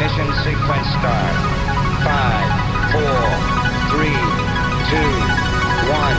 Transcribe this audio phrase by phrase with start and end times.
[0.00, 1.36] Ignition sequence start.
[2.00, 2.48] Five,
[2.90, 3.20] four,
[3.92, 4.16] three,
[4.88, 5.12] two,
[5.92, 6.16] one,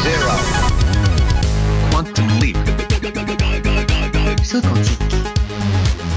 [0.00, 0.32] zero.
[1.90, 2.56] Quantum leap.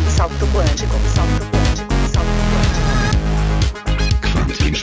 [0.08, 2.88] Salto quântico, salto quântico, salto quântico.
[4.32, 4.74] Quantum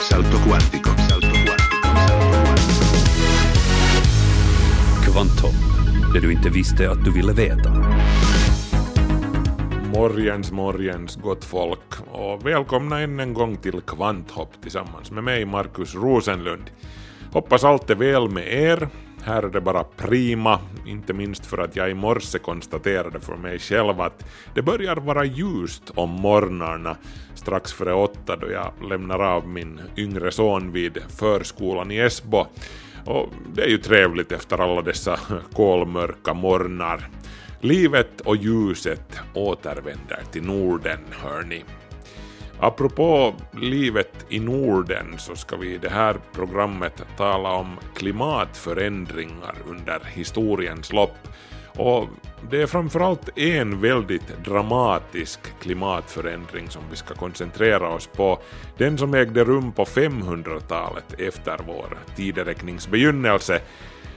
[0.00, 0.90] Salto quantico.
[1.08, 1.76] Salto quantico.
[5.12, 5.48] Salto
[6.12, 7.79] det du inte visste att du ville veta.
[10.00, 15.94] Morgens, morgens, gott folk och välkomna än en gång till Kvanthopp tillsammans med mig, Markus
[15.94, 16.70] Rosenlund.
[17.32, 18.88] Hoppas allt är väl med er.
[19.22, 23.58] Här är det bara prima, inte minst för att jag i morse konstaterade för mig
[23.58, 26.96] själv att det börjar vara ljust om morgnarna
[27.34, 32.46] strax före åtta då jag lämnar av min yngre son vid förskolan i Esbo.
[33.04, 35.18] Och det är ju trevligt efter alla dessa
[35.52, 37.08] kolmörka morgnar.
[37.62, 41.64] Livet och ljuset återvänder till Norden, hörni.
[42.60, 50.00] Apropå livet i Norden så ska vi i det här programmet tala om klimatförändringar under
[50.04, 51.28] historiens lopp.
[51.76, 52.08] Och
[52.50, 58.38] det är framförallt en väldigt dramatisk klimatförändring som vi ska koncentrera oss på,
[58.78, 63.60] den som ägde rum på 500-talet efter vår tideräknings begynnelse.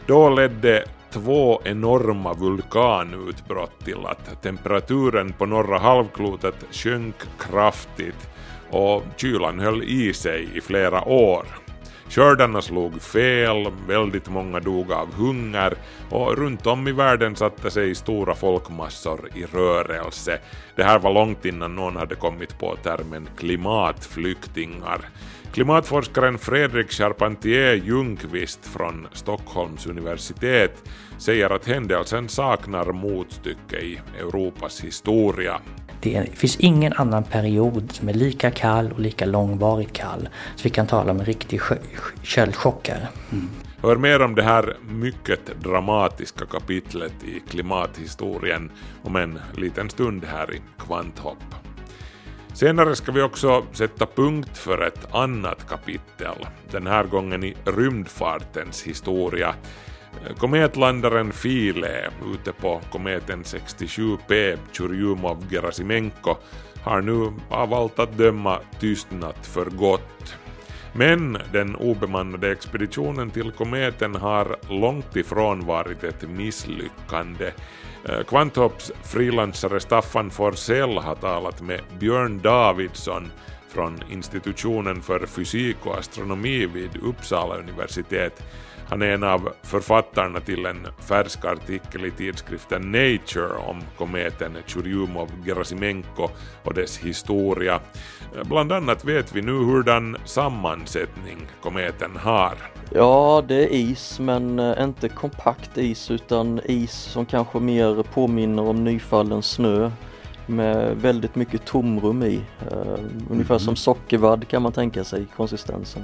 [0.05, 8.29] Då ledde två enorma vulkanutbrott till att temperaturen på norra halvklotet sjönk kraftigt
[8.71, 11.45] och kylan höll i sig i flera år.
[12.09, 15.73] Skördarna slog fel, väldigt många dog av hunger
[16.09, 20.39] och runt om i världen satte sig stora folkmassor i rörelse.
[20.75, 25.09] Det här var långt innan någon hade kommit på termen klimatflyktingar.
[25.53, 35.61] Klimatforskaren Fredrik Charpentier Ljungqvist från Stockholms universitet säger att händelsen saknar motstycke i Europas historia.
[36.01, 40.29] Det finns ingen annan period som är lika kall och lika långvarigt kall.
[40.55, 41.61] Så vi kan tala om en riktig
[42.23, 43.07] köldchockare.
[43.31, 43.49] Mm.
[43.81, 48.71] Hör mer om det här mycket dramatiska kapitlet i klimathistorien
[49.03, 51.72] om en liten stund här i Kvanthopp.
[52.53, 58.83] Senare ska vi också sätta punkt för ett annat kapitel, den här gången i rymdfartens
[58.83, 59.55] historia.
[60.37, 66.35] Kometlandaren Philae ute på kometen 67P Churyumov-Gerasimenko
[66.83, 70.35] har nu av allt att döma tystnat för gott.
[70.93, 77.51] Men den obemannade expeditionen till kometen har långt ifrån varit ett misslyckande.
[78.09, 83.31] Eh, Kvanthopps frilansare Staffan Forsell har talat med Björn Davidsson
[83.69, 88.43] från institutionen för fysik och astronomi vid Uppsala universitet
[88.87, 96.29] han är en av författarna till en färsk artikel i tidskriften Nature om kometen Churyumov-Gerasimenko
[96.63, 97.79] och dess historia.
[98.43, 102.53] Bland annat vet vi nu hurdan sammansättning kometen har.
[102.89, 108.63] Ja, det är is, men eh, inte kompakt is utan is som kanske mer påminner
[108.63, 109.91] om nyfallen snö
[110.45, 112.35] med väldigt mycket tomrum i.
[112.35, 113.59] Uh, ungefär mm.
[113.59, 116.03] som sockervadd kan man tänka sig konsistensen.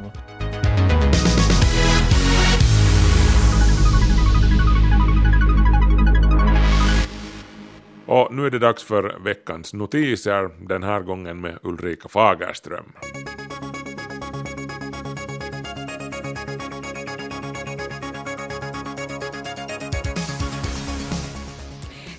[8.12, 12.94] Och nu är det dags för veckans notiser, den här gången med Ulrika Fagerström.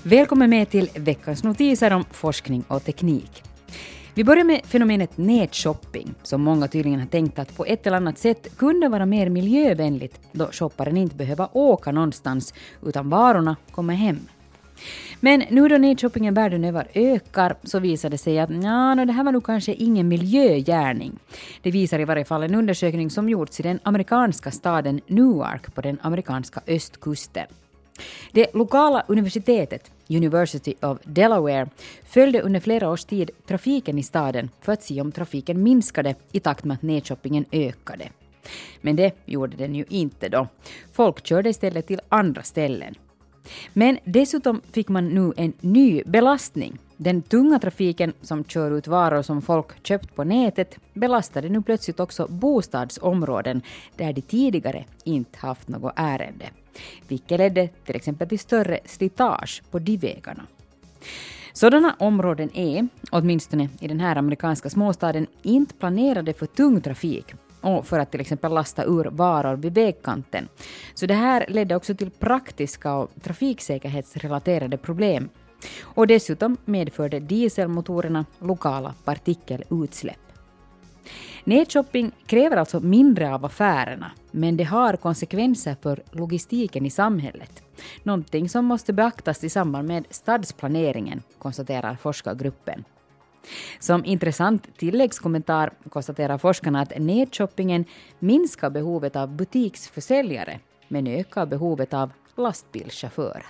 [0.03, 3.43] Välkommen med till veckans notiser om forskning och teknik.
[4.15, 8.19] Vi börjar med fenomenet nätshopping, som många tydligen har tänkt att på ett eller annat
[8.19, 14.19] sätt kunde vara mer miljövänligt då shopparen inte behöver åka någonstans utan varorna kommer hem.
[15.21, 19.25] Men nu då nedshoppingen världen över ökar så visar det sig att ja, det här
[19.25, 21.19] var nog kanske ingen miljögärning.
[21.63, 25.81] Det visar i varje fall en undersökning som gjorts i den amerikanska staden Newark på
[25.81, 27.47] den amerikanska östkusten.
[28.33, 31.69] Det lokala universitetet, University of Delaware,
[32.05, 36.41] följde under flera års tid trafiken i staden för att se om trafiken minskade i
[36.41, 38.09] takt med att nedshoppingen ökade.
[38.81, 40.49] Men det gjorde den ju inte då.
[40.93, 42.95] Folk körde istället till andra ställen.
[43.73, 46.79] Men dessutom fick man nu en ny belastning.
[46.97, 52.01] Den tunga trafiken som kör ut varor som folk köpt på nätet belastade nu plötsligt
[52.01, 53.63] också bostadsområden
[53.97, 56.51] där de tidigare inte haft något ärende.
[57.09, 60.43] Vilket ledde till exempel till större slitage på de vägarna.
[61.53, 67.87] Sådana områden är, åtminstone i den här amerikanska småstaden, inte planerade för tung trafik och
[67.87, 70.49] för att till exempel lasta ur varor vid vägkanten.
[70.95, 75.29] Så det här ledde också till praktiska och trafiksäkerhetsrelaterade problem.
[75.83, 80.17] Och dessutom medförde dieselmotorerna lokala partikelutsläpp.
[81.45, 87.63] Nedshopping kräver alltså mindre av affärerna, men det har konsekvenser för logistiken i samhället.
[88.03, 92.85] Någonting som måste beaktas i samband med stadsplaneringen, konstaterar forskargruppen.
[93.79, 97.85] Som intressant tilläggskommentar konstaterar forskarna att nedshoppingen
[98.19, 103.47] minskar behovet av butiksförsäljare men ökar behovet av lastbilschaufförer.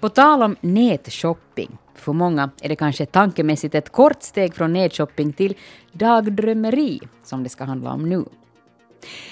[0.00, 5.32] På tal om nätshopping, för många är det kanske tankemässigt ett kort steg från nätshopping
[5.32, 5.56] till
[5.92, 8.24] dagdrömmeri, som det ska handla om nu.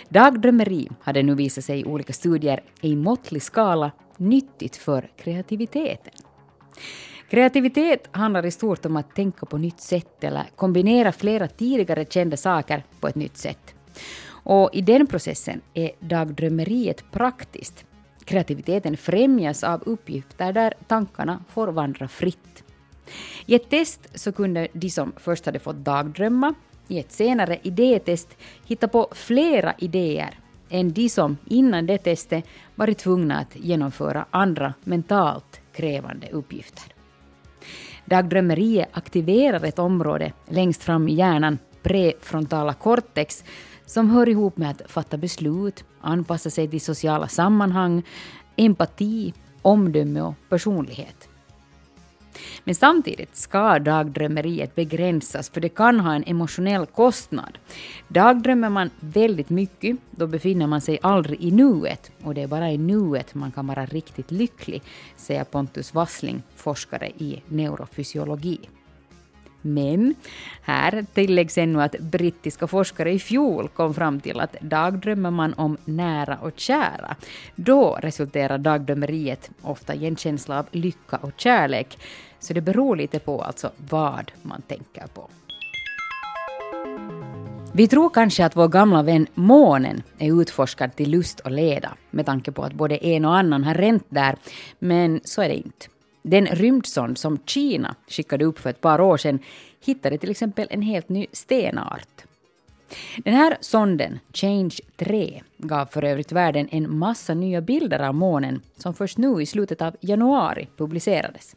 [0.09, 6.13] Dagdrömmeri hade nu visat sig i olika studier i måttlig skala nyttigt för kreativiteten.
[7.31, 12.37] Kreativitet handlar i stort om att tänka på nytt sätt eller kombinera flera tidigare kända
[12.37, 13.75] saker på ett nytt sätt.
[14.45, 17.85] Och i den processen är dagdrömmeriet praktiskt.
[18.25, 22.65] Kreativiteten främjas av uppgifter där tankarna får vandra fritt.
[23.47, 26.55] I ett test så kunde de som först hade fått dagdrömma
[26.89, 28.37] i ett senare idétest
[28.67, 30.39] hitta på flera idéer
[30.69, 36.95] än de som innan det testet varit tvungna att genomföra andra mentalt krävande uppgifter.
[38.05, 43.45] Dagdrömmeriet aktiverar ett område längst fram i hjärnan, prefrontala cortex,
[43.87, 48.03] som hör ihop med att fatta beslut, anpassa sig till sociala sammanhang,
[48.57, 51.29] empati, omdöme och personlighet.
[52.65, 57.59] Men samtidigt ska dagdrömmeriet begränsas för det kan ha en emotionell kostnad.
[58.09, 62.71] Dagdrömmer man väldigt mycket, då befinner man sig aldrig i nuet och det är bara
[62.71, 64.83] i nuet man kan vara riktigt lycklig,
[65.17, 68.59] säger Pontus Wassling, forskare i neurofysiologi.
[69.63, 70.15] Men
[70.63, 75.77] här tilläggs ännu att brittiska forskare i fjol kom fram till att dagdrömmer man om
[75.85, 77.17] nära och kära,
[77.57, 81.99] då resulterar dagdrömmeriet ofta i en känsla av lycka och kärlek.
[82.41, 85.29] Så det beror lite på alltså vad man tänker på.
[87.75, 92.27] Vi tror kanske att vår gamla vän månen är utforskad till lust och leda med
[92.27, 94.37] tanke på att både en och annan har ränt där,
[94.79, 95.87] men så är det inte.
[96.23, 99.39] Den rymdsond som Kina skickade upp för ett par år sedan
[99.85, 102.25] hittade till exempel en helt ny stenart.
[103.17, 108.61] Den här sonden, Change 3, gav för övrigt världen en massa nya bilder av månen
[108.77, 111.57] som först nu i slutet av januari publicerades.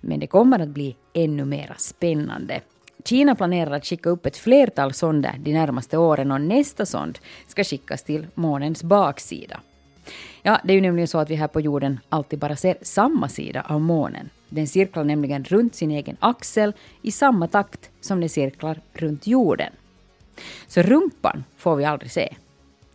[0.00, 2.60] Men det kommer att bli ännu mer spännande.
[3.04, 7.18] Kina planerar att skicka upp ett flertal sonder de närmaste åren och nästa sond
[7.48, 9.60] ska skickas till månens baksida.
[10.42, 13.28] Ja, det är ju nämligen så att vi här på jorden alltid bara ser samma
[13.28, 14.30] sida av månen.
[14.48, 16.72] Den cirklar nämligen runt sin egen axel
[17.02, 19.72] i samma takt som den cirklar runt jorden.
[20.66, 22.34] Så rumpan får vi aldrig se.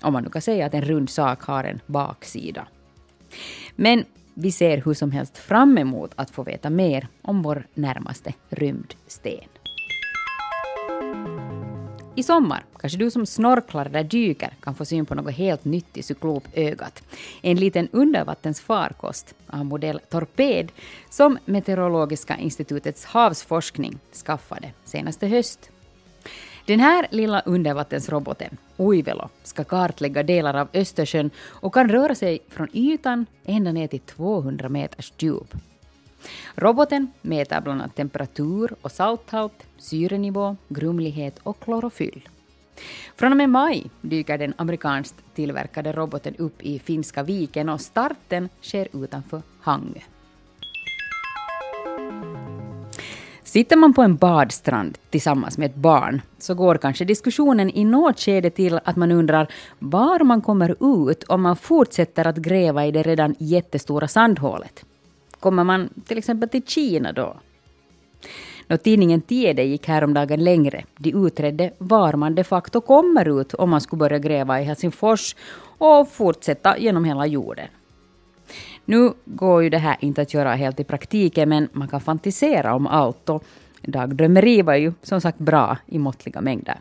[0.01, 2.67] Om man nu kan säga att en rund sak har en baksida.
[3.75, 8.33] Men vi ser hur som helst fram emot att få veta mer om vår närmaste
[8.49, 9.49] rymdsten.
[12.15, 15.97] I sommar kanske du som snorklar eller dyker kan få syn på något helt nytt
[15.97, 17.03] i cyklopögat.
[17.41, 20.71] En liten undervattensfarkost av modell Torped
[21.09, 25.69] som Meteorologiska institutets havsforskning skaffade senaste höst.
[26.65, 32.67] Den här lilla undervattensroboten, Uivelo, ska kartlägga delar av Östersjön och kan röra sig från
[32.73, 35.55] ytan ända ner till 200 meters djup.
[36.55, 42.29] Roboten mäter bland annat temperatur och salthalt, syrenivå, grumlighet och klorofyll.
[43.15, 48.49] Från och med maj dyker den amerikanskt tillverkade roboten upp i Finska viken och starten
[48.61, 49.99] sker utanför Hangö.
[53.43, 58.19] Sitter man på en badstrand tillsammans med ett barn så går kanske diskussionen i något
[58.19, 59.47] skede till att man undrar
[59.79, 64.85] var man kommer ut om man fortsätter att gräva i det redan jättestora sandhålet.
[65.39, 67.35] Kommer man till exempel till Kina då?
[68.67, 70.83] Nå, tidningen Tiede gick häromdagen längre.
[70.97, 75.35] De utredde var man de facto kommer ut om man skulle börja gräva i Helsingfors
[75.77, 77.67] och fortsätta genom hela jorden.
[78.85, 82.75] Nu går ju det här inte att göra helt i praktiken, men man kan fantisera
[82.75, 83.43] om allt och
[83.81, 86.79] dagdrömmeri var ju som sagt bra i måttliga mängder.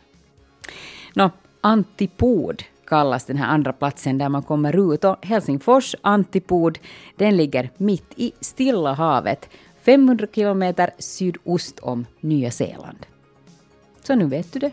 [1.14, 6.78] Nå, antipod kallas den här andra platsen där man kommer ut och Helsingfors antipod
[7.16, 9.48] den ligger mitt i Stilla havet
[9.82, 13.06] 500 kilometer sydost om Nya Zeeland.
[14.02, 14.72] Så nu vet du det.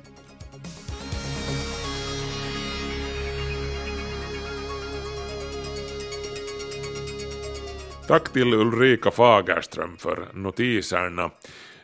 [8.07, 11.29] Tack till Ulrika Fagerström för notiserna.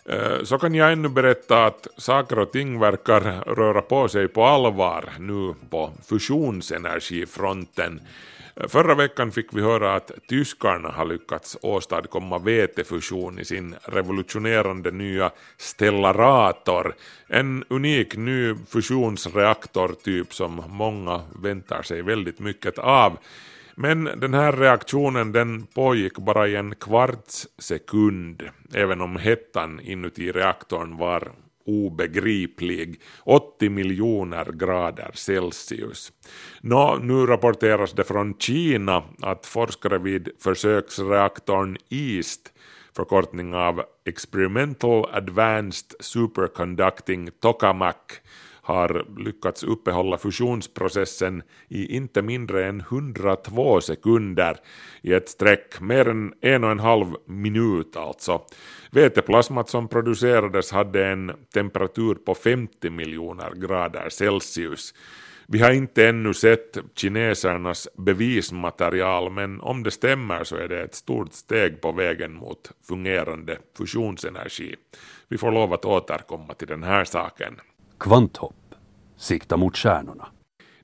[0.05, 3.21] Eh, så kan jag ännu berätta att saker och ting verkar
[3.55, 8.01] röra på sig på allvar nu på fusionsenergifronten.
[8.55, 14.91] Eh, förra veckan fick vi höra att tyskarna har lyckats åstadkomma vätefusion i sin revolutionerande
[14.91, 16.95] nya Stellarator,
[17.27, 23.17] en unik ny fusionsreaktortyp som många väntar sig väldigt mycket av.
[23.75, 30.31] Men den här reaktionen den pågick bara i en kvarts sekund, även om hettan inuti
[30.31, 31.31] reaktorn var
[31.65, 36.11] obegriplig, 80 miljoner grader Celsius.
[36.61, 42.53] Nå, nu rapporteras det från Kina att forskare vid försöksreaktorn EAST,
[42.95, 48.21] förkortning av Experimental Advanced Superconducting Tokamak,
[48.61, 54.57] har lyckats uppehålla fusionsprocessen i inte mindre än 102 sekunder
[55.01, 58.41] i ett streck, mer än en och en halv minut alltså.
[58.91, 64.93] Väteplasmat som producerades hade en temperatur på 50 miljoner grader Celsius.
[65.47, 70.95] Vi har inte ännu sett kinesernas bevismaterial men om det stämmer så är det ett
[70.95, 74.75] stort steg på vägen mot fungerande fusionsenergi.
[75.27, 77.59] Vi får lov att återkomma till den här saken.
[78.01, 78.75] Kvanthopp.
[79.17, 80.27] Sikta mot stjärnorna.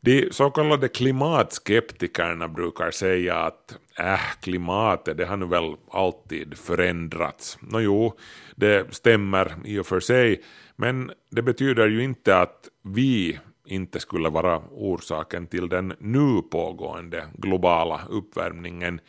[0.01, 7.57] De så kallade klimatskeptikerna brukar säga att äh, klimatet det har nu väl alltid förändrats.
[7.61, 8.13] Nå jo,
[8.55, 10.43] det stämmer i och för sig,
[10.75, 17.27] men det betyder ju inte att vi inte skulle vara orsaken till den nu pågående
[17.33, 19.01] globala uppvärmningen.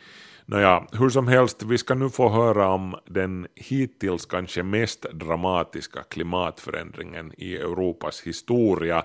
[0.51, 6.03] Nåja, hur som helst, vi ska nu få höra om den hittills kanske mest dramatiska
[6.03, 9.03] klimatförändringen i Europas historia.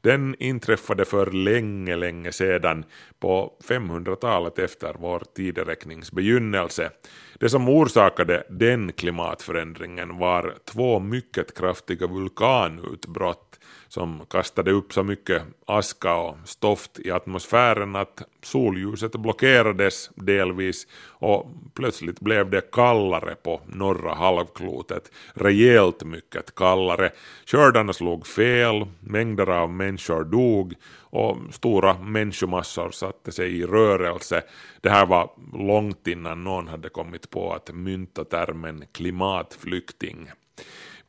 [0.00, 2.84] Den inträffade för länge, länge sedan
[3.20, 6.90] på 500-talet efter vår tideräknings begynnelse.
[7.38, 13.51] Det som orsakade den klimatförändringen var två mycket kraftiga vulkanutbrott
[13.92, 21.50] som kastade upp så mycket aska och stoft i atmosfären att solljuset blockerades delvis och
[21.74, 27.10] plötsligt blev det kallare på norra halvklotet, rejält mycket kallare.
[27.46, 34.42] Skördarna slog fel, mängder av människor dog och stora människomassor satte sig i rörelse.
[34.80, 40.30] Det här var långt innan någon hade kommit på att mynta termen klimatflykting.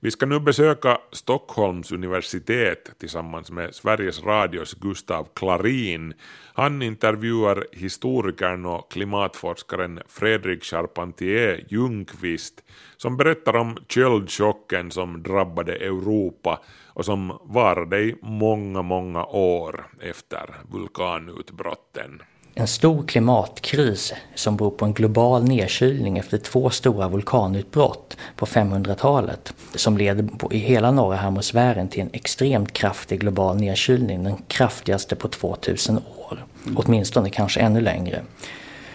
[0.03, 6.13] Vi ska nu besöka Stockholms universitet tillsammans med Sveriges Radios Gustav Klarin.
[6.53, 12.63] Han intervjuar historikern och klimatforskaren Fredrik Charpentier Ljungqvist
[12.98, 20.55] som berättar om köldchocken som drabbade Europa och som varade i många, många år efter
[20.72, 22.22] vulkanutbrotten.
[22.55, 29.53] En stor klimatkris som beror på en global nedkylning efter två stora vulkanutbrott på 500-talet
[29.75, 35.15] som leder på, i hela norra hemisfären till en extremt kraftig global nedkylning, den kraftigaste
[35.15, 36.45] på 2000 år.
[36.75, 38.22] Åtminstone kanske ännu längre.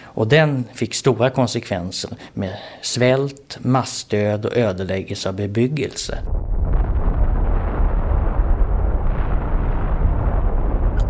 [0.03, 6.17] Och den fick stora konsekvenser med svält, massdöd och ödeläggelse av bebyggelse.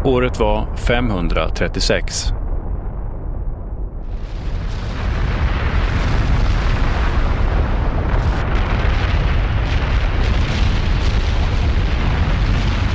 [0.06, 2.34] Året var 536.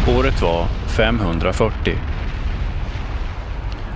[0.08, 1.94] Året var 540.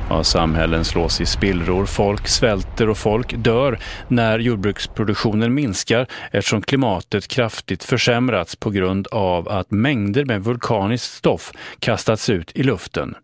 [0.09, 7.29] Ja, samhällen slås i spillror, folk svälter och folk dör när jordbruksproduktionen minskar eftersom klimatet
[7.29, 13.15] kraftigt försämrats på grund av att mängder med vulkaniskt stoff kastats ut i luften.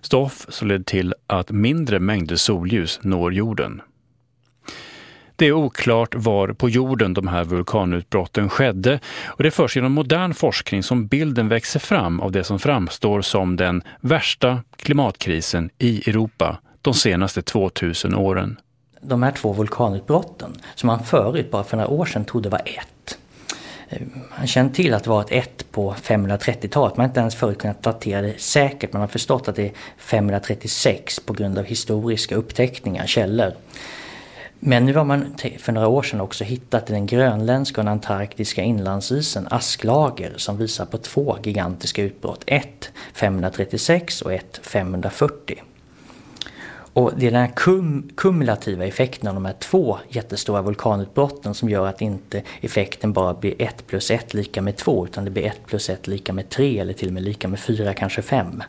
[0.00, 3.82] Stoff som leder till att mindre mängder solljus når jorden.
[5.36, 9.92] Det är oklart var på jorden de här vulkanutbrotten skedde och det är först genom
[9.92, 16.10] modern forskning som bilden växer fram av det som framstår som den värsta klimatkrisen i
[16.10, 18.60] Europa de senaste 2000 åren.
[19.00, 23.18] De här två vulkanutbrotten som man förut, bara för några år sedan, trodde var ett.
[23.88, 24.02] Eh,
[24.38, 27.58] man kände till att det var ett ett på 530-talet, man har inte ens förut
[27.58, 32.34] kunnat datera det säkert, man har förstått att det är 536 på grund av historiska
[32.34, 33.52] uppteckningar, källor.
[34.60, 37.92] Men nu har man för några år sedan också hittat i den grönländska och den
[37.92, 42.44] antarktiska inlandsisen asklager som visar på två gigantiska utbrott.
[42.46, 45.62] Ett 536 och ett 540.
[46.94, 51.68] Och det är den här kum kumulativa effekten av de här två jättestora vulkanutbrotten som
[51.68, 55.44] gör att inte effekten bara blir 1 plus 1 lika med 2 utan det blir
[55.44, 58.46] 1 plus 1 lika med 3 eller till och med lika med 4, kanske 5.
[58.46, 58.62] Mm.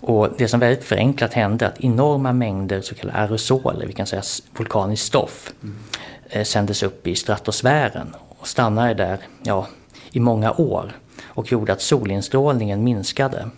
[0.00, 4.22] Och det som väldigt förenklat hände att enorma mängder så kallade aerosoler, vi kan säga
[4.56, 6.44] vulkaniskt stoff, mm.
[6.44, 8.16] sändes upp i stratosfären.
[8.38, 9.66] och stannade där ja,
[10.12, 10.92] i många år
[11.24, 13.50] och gjorde att solinstrålningen minskade.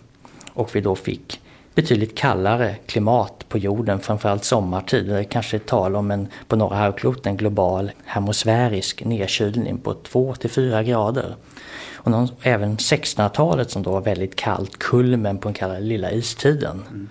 [0.53, 1.41] Och vi då fick
[1.75, 5.05] betydligt kallare klimat på jorden, framförallt sommartid.
[5.05, 10.83] Det är kanske tal om en, på norra halvklotet en global hermosfärisk nedkylning på 2-4
[10.83, 11.35] grader.
[11.93, 16.83] Och någon, även 1600-talet som då var väldigt kallt, kulmen på den kallade lilla istiden.
[16.89, 17.09] Mm.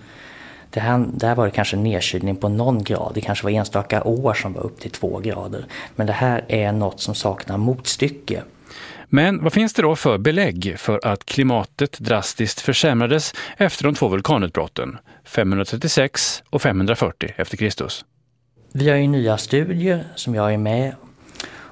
[0.69, 4.33] Det här, där var det kanske nedkylning på någon grad, det kanske var enstaka år
[4.33, 5.65] som var upp till två grader.
[5.95, 8.43] Men det här är något som saknar motstycke.
[9.15, 14.07] Men vad finns det då för belägg för att klimatet drastiskt försämrades efter de två
[14.07, 18.05] vulkanutbrotten 536 och 540 efter Kristus?
[18.71, 20.95] Vi har ju nya studier som jag är med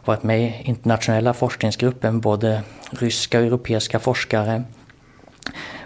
[0.06, 4.64] varit med i internationella forskningsgruppen, både ryska och europeiska forskare.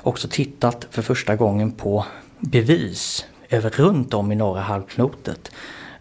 [0.02, 2.06] Också tittat för första gången på
[2.40, 5.52] bevis över runt om i norra halvklotet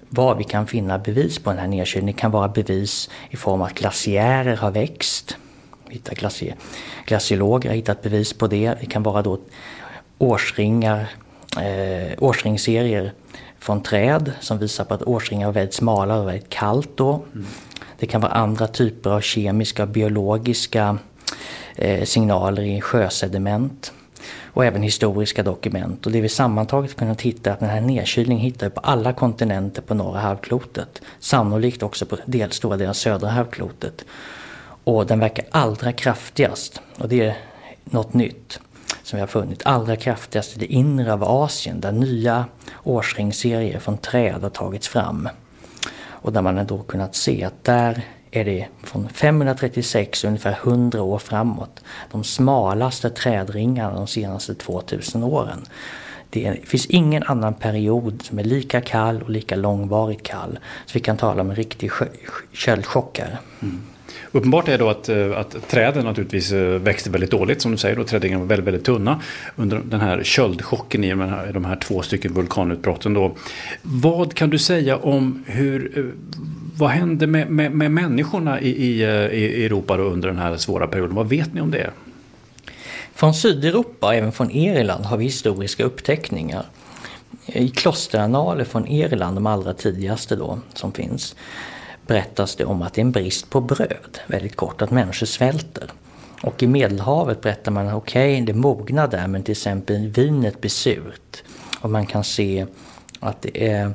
[0.09, 2.17] var vi kan finna bevis på den här nedkylningen.
[2.17, 5.37] Det kan vara bevis i form av att glaciärer har växt.
[5.91, 6.57] Glacier,
[7.07, 8.75] glaciologer har hittat bevis på det.
[8.81, 9.39] Det kan vara då
[10.19, 11.11] årsringar,
[11.57, 13.13] eh, årsringserier
[13.59, 17.23] från träd som visar på att årsringar var väldigt smala och väldigt kallt då.
[17.35, 17.47] Mm.
[17.99, 20.99] Det kan vara andra typer av kemiska och biologiska
[21.77, 23.93] eh, signaler i sjösediment
[24.55, 26.07] och även historiska dokument.
[26.07, 29.13] Och det vi sammantaget kunnat hitta är att den här nedkylningen hittar vi på alla
[29.13, 31.03] kontinenter på norra halvklotet.
[31.19, 34.05] Sannolikt också på del, stora delar av södra halvklotet.
[34.85, 37.37] Och den verkar allra kraftigast, och det är
[37.85, 38.61] något nytt
[39.03, 42.45] som vi har funnit, allra kraftigast i det inre av Asien där nya
[42.83, 45.29] årsringsserier från träd har tagits fram.
[46.07, 51.19] Och där man då kunnat se att där är det från 536 ungefär 100 år
[51.19, 55.65] framåt de smalaste trädringarna de senaste 2000 åren.
[56.31, 60.59] Det finns ingen annan period som är lika kall och lika långvarigt kall.
[60.87, 61.91] Så vi kan tala om en riktig
[62.53, 63.39] köldchockare.
[63.63, 63.83] Mm.
[64.33, 67.99] Uppenbart är då att, eh, att träden naturligtvis eh, växte väldigt dåligt som du säger.
[67.99, 69.21] Och trädringarna var väldigt, väldigt tunna
[69.57, 73.15] under den här köldchocken i de här, de här två stycken vulkanutbrotten.
[73.15, 73.37] Då.
[73.83, 76.05] Vad kan du säga om hur eh,
[76.77, 79.03] vad hände med, med, med människorna i, i,
[79.33, 81.15] i Europa under den här svåra perioden?
[81.15, 81.91] Vad vet ni om det?
[83.15, 86.67] Från Sydeuropa och även från Irland har vi historiska uppteckningar.
[87.47, 91.37] I klosteranaler från Irland, de allra tidigaste då, som finns,
[92.07, 95.91] berättas det om att det är en brist på bröd, väldigt kort, att människor svälter.
[96.43, 100.71] Och i Medelhavet berättar man okej, okay, det mognar där men till exempel vinet blir
[100.71, 101.43] surt.
[101.81, 102.67] Och man kan se
[103.21, 103.93] att det är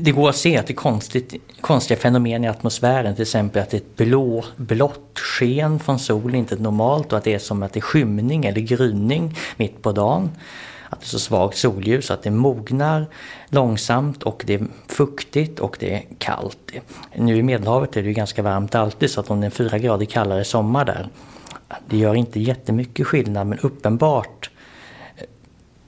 [0.00, 3.70] det går att se att det är konstigt, konstiga fenomen i atmosfären, till exempel att
[3.70, 7.62] det är ett blå, blått sken från solen, inte normalt, och att det är som
[7.62, 10.30] att det är skymning eller gryning mitt på dagen
[10.98, 13.06] att det är så svagt solljus att det mognar
[13.48, 16.72] långsamt och det är fuktigt och det är kallt.
[17.14, 19.78] Nu i Medelhavet är det ju ganska varmt alltid så att om det är fyra
[19.78, 21.08] grader kallare sommar där,
[21.86, 24.50] det gör inte jättemycket skillnad men uppenbart
[25.16, 25.24] eh,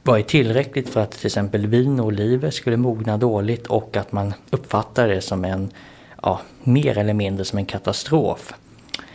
[0.03, 4.13] var det tillräckligt för att till exempel vin och oliver skulle mogna dåligt och att
[4.13, 5.71] man uppfattar det som en,
[6.23, 8.55] ja, mer eller mindre som en katastrof.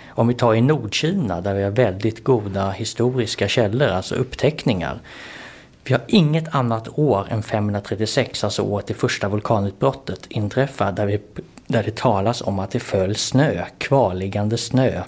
[0.08, 5.02] Om vi tar i Nordkina där vi har väldigt goda historiska källor, alltså uppteckningar,
[5.86, 11.22] vi har inget annat år än 536, alltså året det första vulkanutbrottet inträffar, där, vi,
[11.68, 15.02] där det talas om att det föll snö, kvarliggande snö,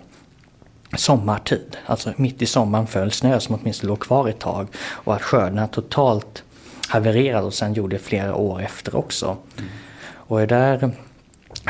[0.98, 1.78] sommartid.
[1.86, 5.68] Alltså mitt i sommaren föll snö som åtminstone låg kvar ett tag och att skördarna
[5.68, 6.44] totalt
[6.88, 9.38] havererade och sen gjorde flera år efter också.
[9.58, 9.70] Mm.
[10.14, 10.92] Och där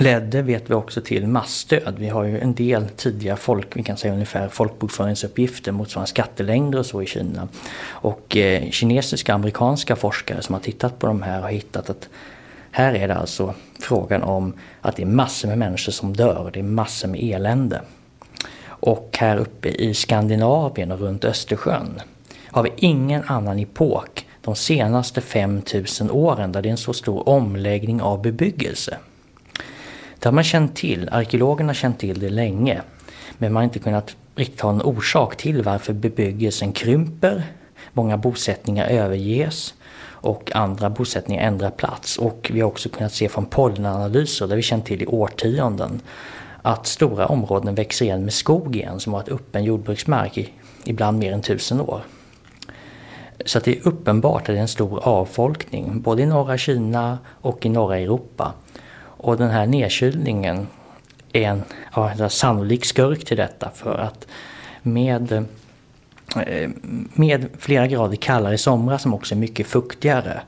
[0.02, 1.96] ledde vet vi också till massdöd.
[2.00, 6.86] Vi har ju en del tidiga folk, vi kan säga ungefär folkbokföringsuppgifter motsvarande skattelängder och
[6.86, 7.48] så i Kina.
[7.86, 12.10] Och eh, kinesiska amerikanska forskare som har tittat på de här har hittat att
[12.72, 16.60] här är det alltså frågan om att det är massor med människor som dör, det
[16.60, 17.82] är massor med elände.
[18.66, 22.02] Och här uppe i Skandinavien och runt Östersjön
[22.46, 27.30] har vi ingen annan epok de senaste 5000 åren där det är en så stor
[27.30, 28.98] omläggning av bebyggelse.
[30.20, 32.82] Det har man känt till, arkeologerna har känt till det länge.
[33.38, 37.44] Men man har inte kunnat riktigt ha en orsak till varför bebyggelsen krymper,
[37.94, 39.74] många bosättningar överges
[40.06, 42.18] och andra bosättningar ändrar plats.
[42.18, 46.02] Och vi har också kunnat se från pollenanalyser, där vi känt till i årtionden,
[46.62, 50.50] att stora områden växer igen med skog igen som har varit öppen jordbruksmark i
[50.84, 52.02] ibland mer än tusen år.
[53.46, 57.66] Så det är uppenbart att det är en stor avfolkning, både i norra Kina och
[57.66, 58.54] i norra Europa.
[59.18, 60.68] Och den här nedkylningen
[61.34, 61.64] är en,
[61.96, 64.28] ja, en sannolik skurk till detta för att
[64.82, 66.70] med, eh,
[67.14, 70.42] med flera grader kallare somrar som också är mycket fuktigare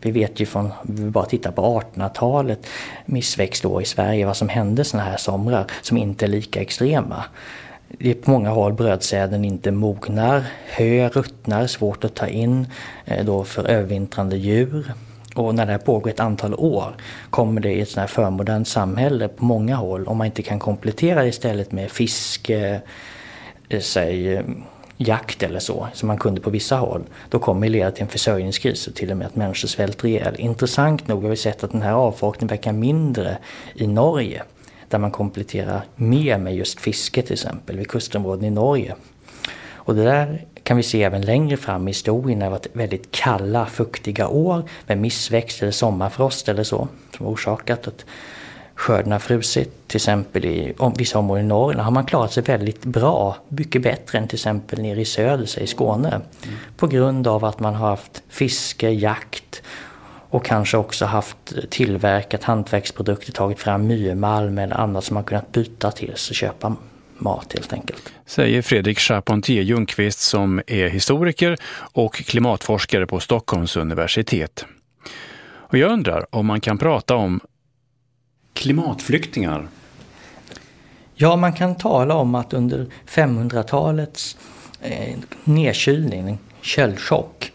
[0.00, 2.66] Vi vet ju från, vi bara tittar på 1800-talet,
[3.06, 7.24] missväxtår i Sverige, vad som hände sådana här somrar som inte är lika extrema.
[7.88, 12.66] Det är på många håll brödsäden inte mognar, hö ruttnar, svårt att ta in
[13.04, 14.92] eh, då för övervintrande djur.
[15.34, 16.94] Och när det här pågår ett antal år
[17.30, 20.58] kommer det i ett sånt här förmodernt samhälle på många håll, om man inte kan
[20.58, 22.80] komplettera det istället med fiske,
[23.68, 24.44] eh, säg eh,
[24.96, 28.08] jakt eller så, som man kunde på vissa håll, då kommer det leda till en
[28.08, 30.34] försörjningskris och till och med att människor svälter ihjäl.
[30.38, 33.38] Intressant nog har vi sett att den här avfolkningen verkar mindre
[33.74, 34.42] i Norge,
[34.88, 38.94] där man kompletterar mer med just fiske till exempel, vid kustområden i Norge.
[39.74, 43.10] Och det där kan vi se även längre fram i historien när det varit väldigt
[43.10, 48.04] kalla, fuktiga år med missväxt eller sommarfrost eller så, som orsakat att
[48.74, 49.88] skörden har frusit.
[49.88, 54.18] Till exempel i vissa områden i Norrland har man klarat sig väldigt bra, mycket bättre
[54.18, 56.08] än till exempel nere i söder, i Skåne.
[56.08, 56.56] Mm.
[56.76, 59.62] På grund av att man har haft fiske, jakt
[60.30, 61.36] och kanske också haft
[61.70, 66.76] tillverkat hantverksprodukter, tagit fram myrmalm eller annat som man kunnat byta till sig, köpa
[67.24, 68.12] mat helt enkelt.
[68.26, 71.56] Säger Fredrik Charpentier Ljungqvist som är historiker
[71.92, 74.64] och klimatforskare på Stockholms universitet.
[75.74, 77.40] Och jag undrar om man kan prata om
[78.52, 79.68] klimatflyktingar?
[81.14, 84.36] Ja, man kan tala om att under 500-talets
[84.80, 87.52] eh, nedkylning, köldchock,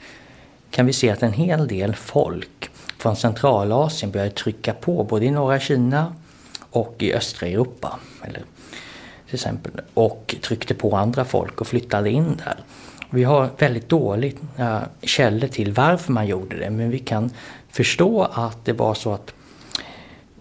[0.71, 5.31] kan vi se att en hel del folk från Centralasien började trycka på både i
[5.31, 6.15] norra Kina
[6.69, 7.99] och i östra Europa.
[8.23, 8.43] Eller,
[9.29, 12.59] till exempel, och tryckte på andra folk och flyttade in där.
[13.09, 17.29] Vi har väldigt dåligt äh, källor till varför man gjorde det men vi kan
[17.69, 19.33] förstå att det var så att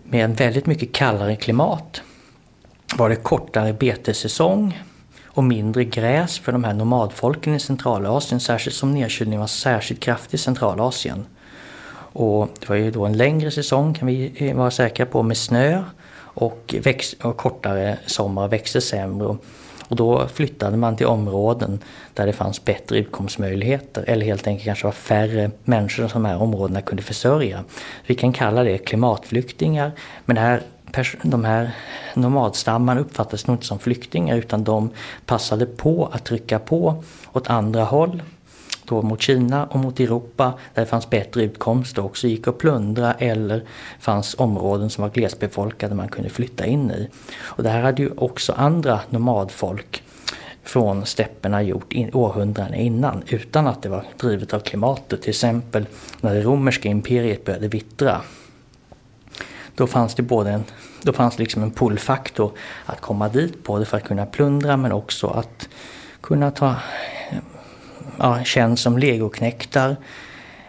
[0.04, 2.02] med en väldigt mycket kallare klimat
[2.96, 4.82] var det kortare betessäsong
[5.26, 10.34] och mindre gräs för de här nomadfolken i Centralasien, särskilt som nedkylningen var särskilt kraftig
[10.34, 11.26] i Centralasien.
[12.12, 15.82] Och det var ju då en längre säsong kan vi vara säkra på med snö
[16.38, 19.36] och, väx, och kortare sommar växte sämre.
[19.88, 21.78] Och då flyttade man till områden
[22.14, 26.42] där det fanns bättre utkomstmöjligheter eller helt enkelt kanske var färre människor som de här
[26.42, 27.64] områdena kunde försörja.
[28.06, 29.92] Vi kan kalla det klimatflyktingar
[30.24, 30.62] men det här,
[31.22, 31.70] de här
[32.14, 34.90] nomadstammarna uppfattades nog inte som flyktingar utan de
[35.26, 38.22] passade på att trycka på åt andra håll
[38.88, 42.58] då mot Kina och mot Europa där det fanns bättre utkomst och också gick att
[42.58, 43.64] plundra eller
[44.00, 47.08] fanns områden som var glesbefolkade man kunde flytta in i.
[47.40, 50.02] Och det här hade ju också andra nomadfolk
[50.62, 55.22] från stäpperna gjort in, århundraden innan utan att det var drivet av klimatet.
[55.22, 55.86] Till exempel
[56.20, 58.20] när det romerska imperiet började vittra.
[59.74, 60.64] Då fanns det både en,
[61.02, 62.52] då fanns liksom en pullfaktor
[62.86, 65.68] att komma dit, både för att kunna plundra men också att
[66.20, 66.76] kunna ta
[68.18, 69.96] ja, känns som legoknäktar.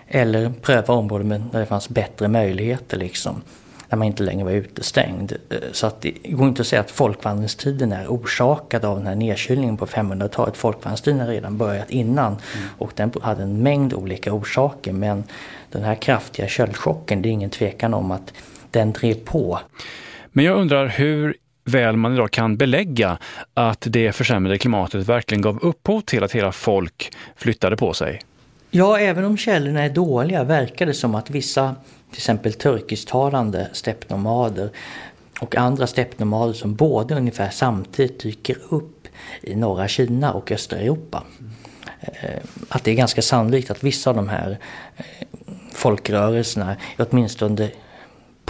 [0.07, 3.41] Eller pröva områden där det fanns bättre möjligheter liksom.
[3.89, 5.31] Där man inte längre var utestängd.
[5.49, 9.15] Eh, så att det går inte att säga att folkvandringstiden är orsakad av den här
[9.15, 10.57] nedkylningen på 500-talet.
[10.57, 12.67] Folkvandringstiden har redan börjat innan mm.
[12.77, 14.91] och den hade en mängd olika orsaker.
[14.91, 15.23] Men
[15.71, 18.33] den här kraftiga köldchocken, det är ingen tvekan om att
[18.71, 19.59] den drev på.
[20.31, 21.35] Men jag undrar hur
[21.69, 23.17] väl man idag kan belägga
[23.53, 28.21] att det försämrade klimatet verkligen gav upphov till att hela folk flyttade på sig?
[28.71, 31.75] Ja, även om källorna är dåliga verkar det som att vissa,
[32.11, 34.69] till exempel turkisktalande steppnomader
[35.39, 39.07] och andra steppnomader som både ungefär samtidigt dyker upp
[39.41, 41.23] i norra Kina och östra Europa.
[42.01, 44.57] Eh, att det är ganska sannolikt att vissa av de här
[44.97, 45.03] eh,
[45.73, 47.69] folkrörelserna, åtminstone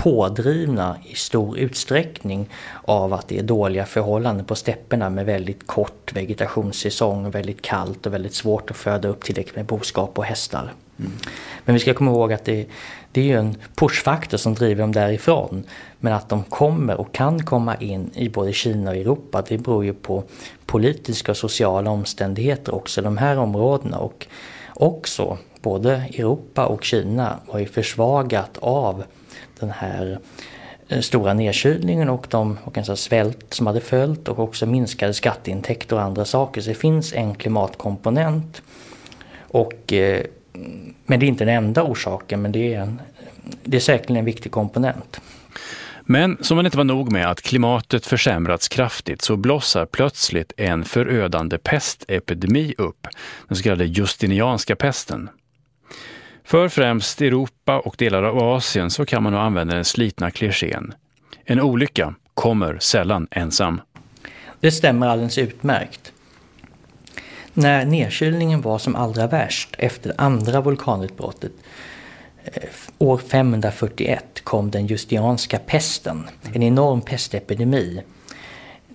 [0.03, 2.49] pådrivna i stor utsträckning
[2.85, 8.13] av att det är dåliga förhållanden på stepperna med väldigt kort vegetationssäsong, väldigt kallt och
[8.13, 10.73] väldigt svårt att föda upp tillräckligt med boskap och hästar.
[10.99, 11.11] Mm.
[11.65, 12.67] Men vi ska komma ihåg att det,
[13.11, 15.63] det är en pushfaktor som driver dem därifrån.
[15.99, 19.85] Men att de kommer och kan komma in i både Kina och Europa det beror
[19.85, 20.23] ju på
[20.65, 23.97] politiska och sociala omständigheter också i de här områdena.
[23.97, 24.27] Och
[24.73, 29.03] också både Europa och Kina var ju försvagat av
[29.59, 30.19] den här
[30.87, 35.95] eh, stora nedkylningen och de och en svält som hade följt och också minskade skatteintäkter
[35.95, 36.61] och andra saker.
[36.61, 38.61] Så det finns en klimatkomponent.
[39.37, 40.25] Och, eh,
[41.05, 43.01] men det är inte den enda orsaken men det är, en,
[43.63, 45.21] det är säkerligen en viktig komponent.
[46.11, 50.83] Men som man inte var nog med att klimatet försämrats kraftigt så blossar plötsligt en
[50.85, 53.07] förödande pestepidemi upp,
[53.47, 55.29] den så kallade justinianska pesten.
[56.49, 60.93] För främst Europa och delar av Asien så kan man nog använda den slitna klichén.
[61.43, 63.81] En olycka kommer sällan ensam.
[64.59, 66.13] Det stämmer alldeles utmärkt.
[67.53, 71.51] När nedkylningen var som allra värst efter andra vulkanutbrottet
[72.43, 72.63] eh,
[72.97, 78.03] År 541 kom den justianska pesten, en enorm pestepidemi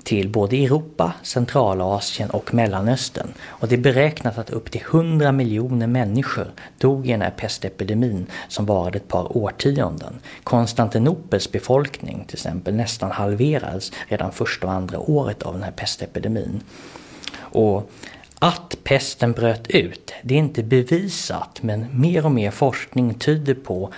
[0.04, 3.28] till både Europa, Centralasien och Mellanöstern.
[3.46, 8.26] Och det är beräknat att upp till 100 miljoner människor dog i den här pestepidemin
[8.48, 10.18] som varade ett par årtionden.
[10.44, 16.60] Konstantinopels befolkning till exempel nästan halverades redan första och andra året av den här pestepidemin.
[17.36, 17.90] Och
[18.38, 23.92] att pesten bröt ut, det är inte bevisat men mer och mer forskning tyder på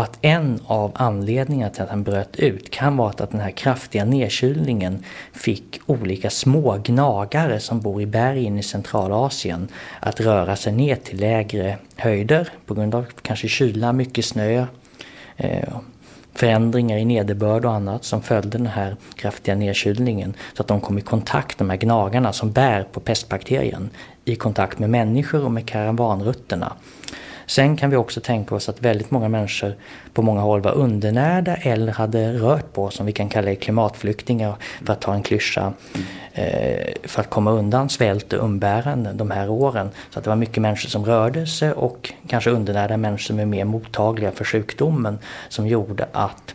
[0.00, 4.04] att en av anledningarna till att den bröt ut kan vara att den här kraftiga
[4.04, 9.68] nedkylningen fick olika små gnagare som bor i bergen i Centralasien
[10.00, 14.66] att röra sig ner till lägre höjder på grund av kanske kyla, mycket snö,
[15.36, 15.68] eh,
[16.34, 20.34] förändringar i nederbörd och annat som följde den här kraftiga nedkylningen.
[20.56, 23.90] Så att de kom i kontakt, de här gnagarna som bär på pestbakterien,
[24.24, 26.72] i kontakt med människor och med karavanrutterna.
[27.50, 29.74] Sen kan vi också tänka oss att väldigt många människor
[30.14, 34.54] på många håll var undernärda eller hade rört på, som vi kan kalla det, klimatflyktingar
[34.84, 35.72] för att ta en klyscha,
[36.32, 39.90] eh, för att komma undan svält och umbäranden de här åren.
[40.10, 43.46] Så att det var mycket människor som rörde sig och kanske undernärda människor som är
[43.46, 46.54] mer mottagliga för sjukdomen som gjorde att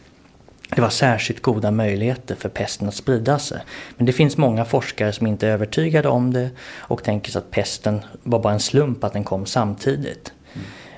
[0.76, 3.60] det var särskilt goda möjligheter för pesten att sprida sig.
[3.98, 7.52] Men det finns många forskare som inte är övertygade om det och tänker sig att
[7.52, 10.35] pesten var bara en slump att den kom samtidigt.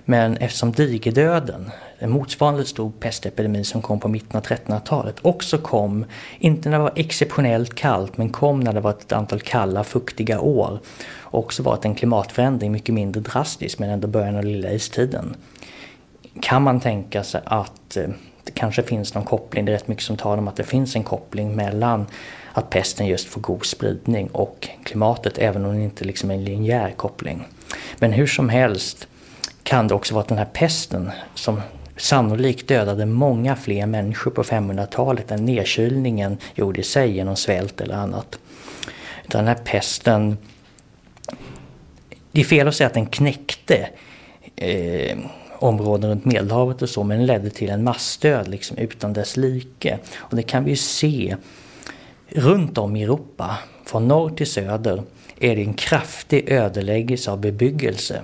[0.10, 6.06] Men eftersom digerdöden, en motsvarande stor pestepidemi som kom på mitten av 1300-talet, också kom,
[6.40, 10.40] inte när det var exceptionellt kallt, men kom när det var ett antal kalla, fuktiga
[10.40, 10.80] år.
[11.16, 15.36] Och också varit en klimatförändring, mycket mindre drastisk, men ändå början av lilla istiden.
[16.42, 18.08] Kan man tänka sig att eh,
[18.44, 20.96] det kanske finns någon koppling, det är rätt mycket som talar om att det finns
[20.96, 22.06] en koppling mellan
[22.54, 26.44] att pesten just får god spridning och klimatet, även om det inte liksom är en
[26.44, 27.48] linjär koppling.
[28.00, 29.08] Men hur som helst,
[29.68, 31.62] kan det också vara att den här pesten som
[31.98, 37.96] sannolikt dödade många fler människor på 500-talet än nedkylningen gjorde i sig genom svält eller
[37.96, 38.40] annat.
[39.26, 40.38] Utan den här pesten,
[42.32, 43.90] det är fel att säga att den knäckte
[44.56, 45.18] eh,
[45.60, 49.98] områden runt Medelhavet och så, men den ledde till en massdöd liksom, utan dess like.
[50.16, 51.36] Och det kan vi ju se
[52.30, 55.04] runt om i Europa, från norr till söder,
[55.40, 58.22] är det en kraftig ödeläggelse av bebyggelse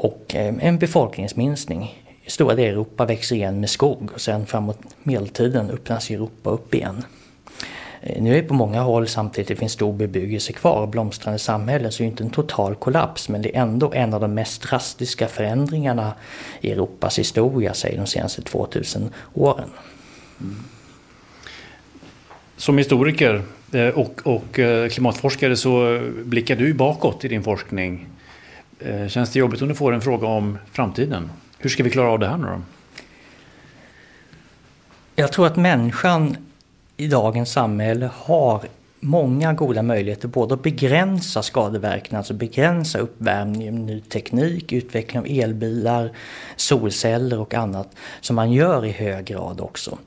[0.00, 2.02] och eh, en befolkningsminskning.
[2.26, 6.74] Stora delar av Europa växer igen med skog och sen framåt medeltiden öppnas Europa upp
[6.74, 7.04] igen.
[8.02, 11.38] Eh, nu är det på många håll samtidigt det finns stor bebyggelse kvar och blomstrande
[11.38, 14.34] samhällen så det är inte en total kollaps men det är ändå en av de
[14.34, 16.12] mest drastiska förändringarna
[16.60, 19.70] i Europas historia, säger de senaste 2000 åren.
[20.40, 20.56] Mm.
[22.56, 24.60] Som historiker eh, och, och
[24.90, 28.06] klimatforskare så blickar du bakåt i din forskning.
[28.80, 31.30] Eh, känns det jobbigt om du får en fråga om framtiden?
[31.58, 32.60] Hur ska vi klara av det här nu då?
[35.16, 36.36] Jag tror att människan
[36.96, 38.62] i dagens samhälle har
[39.00, 45.26] många goda möjligheter både att begränsa skadeverkningar, alltså begränsa uppvärmning med ny teknik, utveckling av
[45.28, 46.12] elbilar,
[46.56, 49.98] solceller och annat som man gör i hög grad också.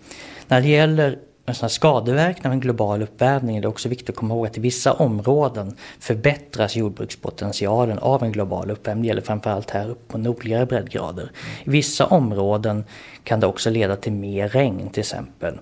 [0.47, 4.33] När det gäller en skadeverkningar av en global uppvärmning är det också viktigt att komma
[4.33, 9.01] ihåg att i vissa områden förbättras jordbrukspotentialen av en global uppvärmning.
[9.01, 11.31] Det gäller framförallt här uppe på nordligare breddgrader.
[11.63, 12.83] I vissa områden
[13.23, 15.59] kan det också leda till mer regn till exempel.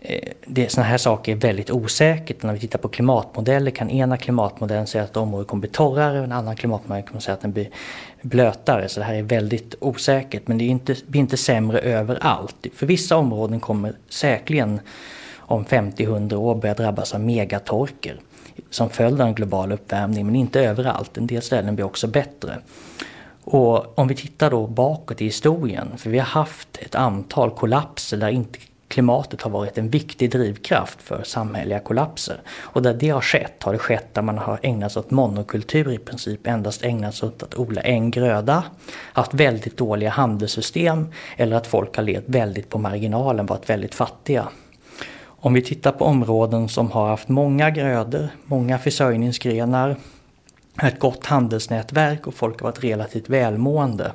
[0.00, 2.42] Eh, det, sådana här saker är väldigt osäkert.
[2.42, 6.24] När vi tittar på klimatmodeller kan ena klimatmodellen säga att området kommer bli torrare och
[6.24, 7.68] en annan klimatmodell kommer säga att den blir
[8.22, 8.88] blötare.
[8.88, 12.66] Så det här är väldigt osäkert men det är inte, blir inte sämre överallt.
[12.74, 14.80] För vissa områden kommer säkerligen
[15.54, 18.20] om 50-100 år börjar drabbas av megatorker
[18.70, 21.16] som följd av en global uppvärmning, men inte överallt.
[21.16, 22.58] En del ställen blir också bättre.
[23.44, 28.16] Och om vi tittar då bakåt i historien, för vi har haft ett antal kollapser
[28.16, 32.40] där inte klimatet har varit en viktig drivkraft för samhälleliga kollapser.
[32.60, 35.92] Och där det har skett, har det skett där man har ägnat sig åt monokultur
[35.92, 38.64] i princip, endast ägnat sig åt att odla en gröda,
[39.12, 44.48] haft väldigt dåliga handelssystem eller att folk har levt väldigt på marginalen, varit väldigt fattiga.
[45.44, 49.96] Om vi tittar på områden som har haft många grödor, många försörjningsgrenar,
[50.82, 54.12] ett gott handelsnätverk och folk har varit relativt välmående.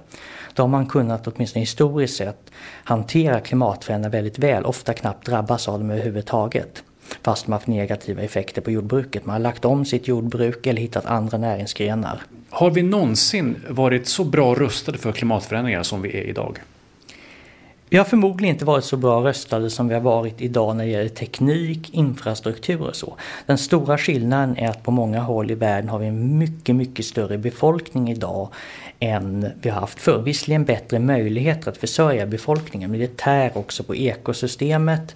[0.53, 2.51] Då har man kunnat, åtminstone historiskt sett,
[2.83, 6.83] hantera klimatförändringar väldigt väl, ofta knappt drabbas av dem överhuvudtaget.
[7.23, 9.25] Fast de har haft negativa effekter på jordbruket.
[9.25, 12.21] Man har lagt om sitt jordbruk eller hittat andra näringsgrenar.
[12.49, 16.59] Har vi någonsin varit så bra rustade för klimatförändringar som vi är idag?
[17.91, 20.91] Vi har förmodligen inte varit så bra röstade som vi har varit idag när det
[20.91, 23.15] gäller teknik, infrastruktur och så.
[23.45, 27.05] Den stora skillnaden är att på många håll i världen har vi en mycket, mycket
[27.05, 28.49] större befolkning idag
[28.99, 30.21] än vi har haft förr.
[30.21, 35.15] Visserligen bättre möjligheter att försörja befolkningen men det tär också på ekosystemet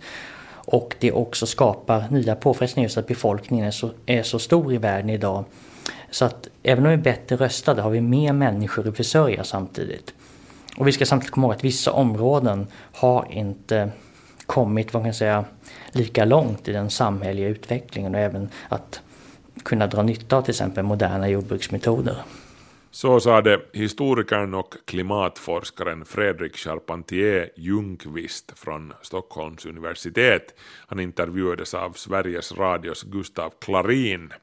[0.52, 4.78] och det också skapar nya påfrestningar just att befolkningen är så, är så stor i
[4.78, 5.46] världen idag.
[6.12, 10.14] Så att även om vi är bättre röstade har vi mer människor att försörja samtidigt.
[10.78, 13.92] Och vi ska samtidigt komma ihåg att vissa områden har inte
[14.46, 15.46] kommit, vad kan säga,
[15.92, 19.02] lika långt i den samhälleliga utvecklingen och även att
[19.64, 22.18] kunna dra nytta av till exempel moderna jordbruksmetoder.
[22.92, 30.60] Så sade historikern och klimatforskaren Fredrik Charpentier Ljungqvist från Stockholms universitet.
[30.88, 34.34] Han intervjuades av Sveriges Radios Gustav Klarin.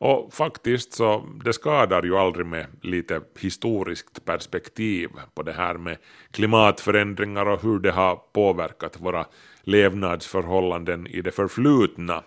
[0.00, 5.96] Och faktiskt så det skadar ju aldrig med lite historiskt perspektiv på det här med
[6.30, 9.26] klimatförändringar och hur det har påverkat våra
[9.62, 12.22] levnadsförhållanden i det förflutna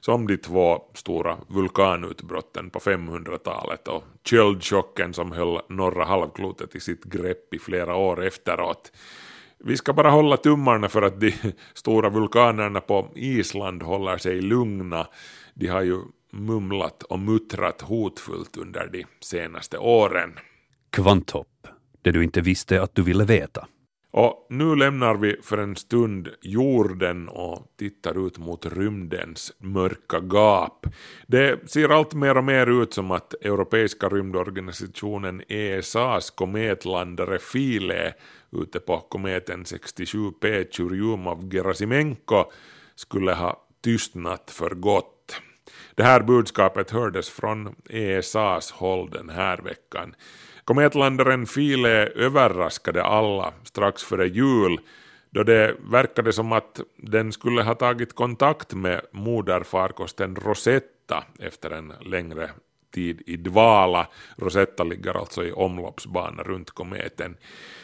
[0.00, 7.04] som de två stora vulkanutbrotten på 500-talet och köldchocken som höll norra halvklotet i sitt
[7.04, 8.92] grepp i flera år efteråt.
[9.58, 11.32] Vi ska bara hålla tummarna för att de
[11.74, 15.06] stora vulkanerna på Island håller sig lugna.
[15.54, 15.98] De har ju
[16.32, 20.38] mumlat och muttrat hotfullt under de senaste åren.
[20.90, 21.66] Kvanthopp,
[22.02, 23.66] det du inte visste att du ville veta.
[24.12, 30.86] Och nu lämnar vi för en stund jorden och tittar ut mot rymdens mörka gap.
[31.26, 38.14] Det ser allt mer och mer ut som att Europeiska rymdorganisationen ESAs kometlandare Philae
[38.52, 42.44] ute på kometen 67P Churyumov-Gerasimenko
[42.94, 45.19] skulle ha tystnat för gott.
[46.00, 50.14] Det här budskapet hördes från ESAs håll den här veckan.
[50.64, 54.80] Kometlandaren Philae överraskade alla strax före jul
[55.30, 61.92] då det verkade som att den skulle ha tagit kontakt med moderfarkosten Rosetta efter en
[62.00, 62.50] längre
[62.94, 64.08] tid i dvala.
[64.36, 67.36] Rosetta ligger alltså i omloppsbana runt kometen.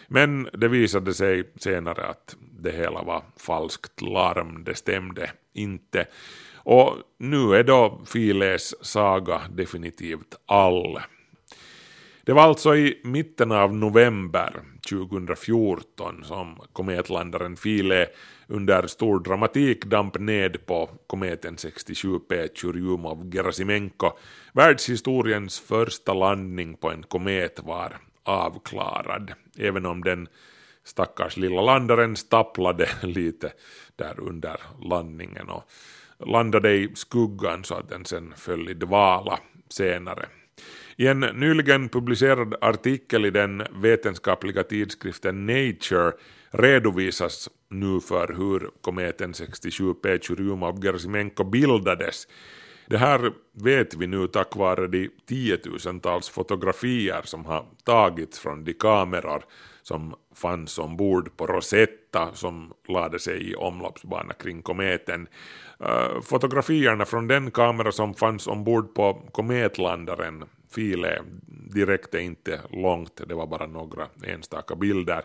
[0.09, 6.07] Men det visade sig senare att det hela var falskt larm, det stämde inte.
[6.69, 10.99] Och nu är då Files saga definitivt all.
[12.25, 18.07] Det var alltså i mitten av november 2014 som kometlandaren File
[18.47, 24.13] under stor dramatik damp ned på kometen 67P Churyumov-Gerasimenko.
[24.53, 30.29] Världshistoriens första landning på en komet var avklarad, även om den
[30.85, 33.53] stackars lilla landaren stapplade lite
[33.97, 35.65] där under landningen och
[36.19, 40.27] landade i skuggan så att den sen föll i dvala senare.
[40.97, 46.13] I en nyligen publicerad artikel i den vetenskapliga tidskriften Nature
[46.51, 52.29] redovisas nu för hur kometen 67P Churyumov-Gerasimenko bildades.
[52.87, 58.73] Det här vet vi nu tack vare de tiotusentals fotografier som har tagits från de
[58.73, 59.43] kameror
[59.83, 65.29] som fanns ombord på Rosetta som lade sig i omloppsbana kring kometen.
[65.81, 73.35] Uh, fotografierna från den kamera som fanns ombord på kometlandaren File direkt inte långt, det
[73.35, 75.23] var bara några enstaka bilder.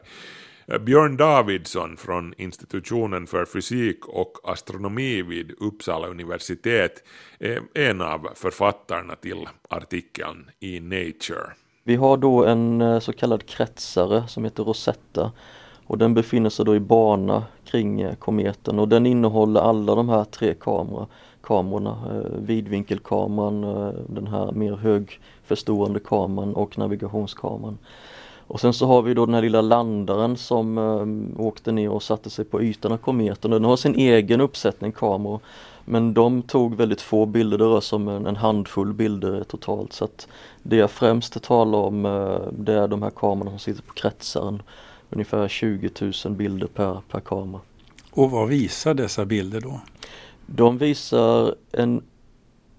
[0.68, 7.04] Eh, Björn Davidsson från institutionen för fysik och astronomi vid Uppsala universitet
[7.40, 11.54] är en av författarna till artikeln i Nature.
[11.84, 15.32] Vi har då en eh, så kallad kretsare som heter Rosetta
[15.88, 20.10] och den befinner sig då i bana kring eh, kometen och den innehåller alla de
[20.10, 21.08] här tre kamera,
[21.42, 21.98] kamerorna.
[22.10, 27.78] Eh, vidvinkelkameran, eh, den här mer högförstorande kameran och navigationskameran.
[28.52, 32.04] Och sen så har vi då den här lilla landaren som eh, åkte ner och
[32.04, 35.40] satte sig på ytan av kometen den har sin egen uppsättning kameror.
[35.86, 39.94] Men de tog väldigt få bilder, det rör sig om en, en handfull bilder totalt
[39.94, 40.28] så att
[40.64, 44.62] det jag främst talar om eh, det är de här kamerorna som sitter på kretsaren.
[45.12, 45.90] Ungefär 20
[46.26, 47.62] 000 bilder per, per kamera.
[48.12, 49.80] Och vad visar dessa bilder då?
[50.46, 52.02] De visar en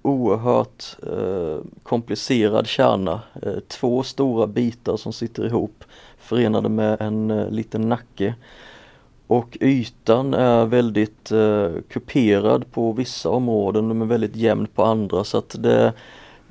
[0.02, 3.20] oerhört eh, komplicerad kärna.
[3.42, 5.84] Eh, två stora bitar som sitter ihop
[6.18, 8.34] förenade med en eh, liten nacke.
[9.26, 15.38] Och ytan är väldigt eh, kuperad på vissa områden men väldigt jämn på andra så
[15.38, 15.92] att det är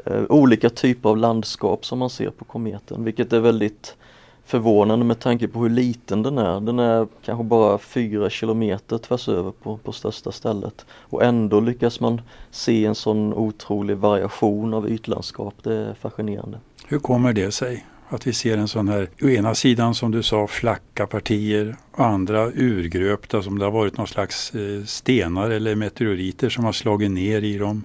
[0.06, 3.96] eh, olika typer av landskap som man ser på kometen vilket är väldigt
[4.52, 6.60] förvånande med tanke på hur liten den är.
[6.60, 10.86] Den är kanske bara 4 kilometer tvärs över på, på största stället.
[10.92, 12.22] Och ändå lyckas man
[12.52, 15.54] se en sån otrolig variation av ytlandskap.
[15.64, 16.58] Det är fascinerande.
[16.88, 17.86] Hur kommer det sig?
[18.10, 22.06] Att vi ser en sån här, å ena sidan som du sa, flacka partier och
[22.06, 27.12] andra urgröpta som det har varit någon slags eh, stenar eller meteoriter som har slagit
[27.12, 27.84] ner i dem.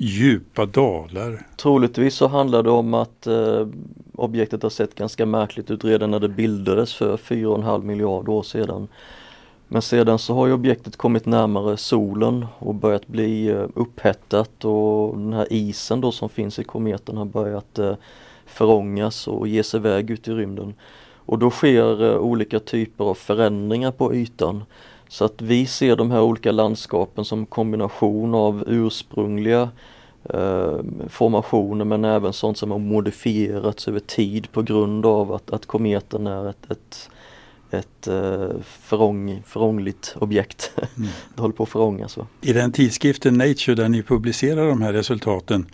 [0.00, 1.46] Djupa dalar.
[1.56, 3.66] Troligtvis så handlar det om att eh,
[4.14, 8.88] objektet har sett ganska märkligt ut redan när det bildades för 4,5 miljarder år sedan.
[9.68, 15.18] Men sedan så har ju objektet kommit närmare solen och börjat bli eh, upphettat och
[15.18, 17.94] den här isen då som finns i kometen har börjat eh,
[18.46, 20.74] förångas och ge sig iväg ut i rymden.
[21.14, 24.64] Och då sker eh, olika typer av förändringar på ytan.
[25.08, 29.70] Så att vi ser de här olika landskapen som kombination av ursprungliga
[30.24, 30.78] eh,
[31.08, 36.26] formationer men även sånt som har modifierats över tid på grund av att, att kometen
[36.26, 37.10] är ett, ett
[37.70, 40.72] ett eh, förång, förångligt objekt.
[40.76, 41.08] Mm.
[41.34, 42.16] det håller på att förångas.
[42.16, 42.26] Va?
[42.40, 45.66] I den tidskriften Nature där ni publicerar de här resultaten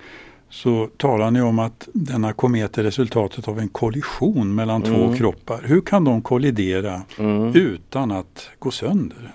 [0.55, 4.95] så talar ni om att denna komet är resultatet av en kollision mellan mm.
[4.95, 5.63] två kroppar.
[5.65, 7.55] Hur kan de kollidera mm.
[7.55, 9.35] utan att gå sönder?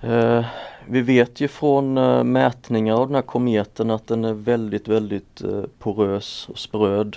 [0.00, 0.44] Eh,
[0.86, 5.40] vi vet ju från eh, mätningar av den här kometen att den är väldigt, väldigt
[5.40, 7.16] eh, porös och spröd.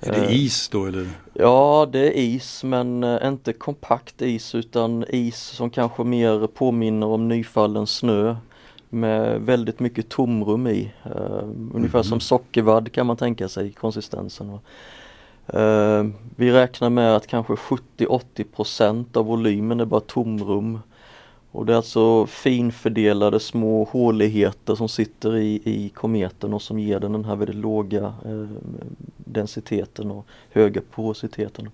[0.00, 1.08] Är det eh, is då eller?
[1.32, 7.06] Ja det är is men eh, inte kompakt is utan is som kanske mer påminner
[7.06, 8.36] om nyfallen snö
[8.90, 10.92] med väldigt mycket tomrum i.
[11.06, 11.42] Uh,
[11.74, 12.04] ungefär mm.
[12.04, 14.58] som sockervadd kan man tänka sig konsistensen.
[15.54, 20.78] Uh, vi räknar med att kanske 70-80% av volymen är bara tomrum.
[21.50, 27.00] Och det är alltså finfördelade små håligheter som sitter i, i kometen och som ger
[27.00, 28.46] den den här väldigt låga eh,
[29.16, 31.70] densiteten och höga porositeten.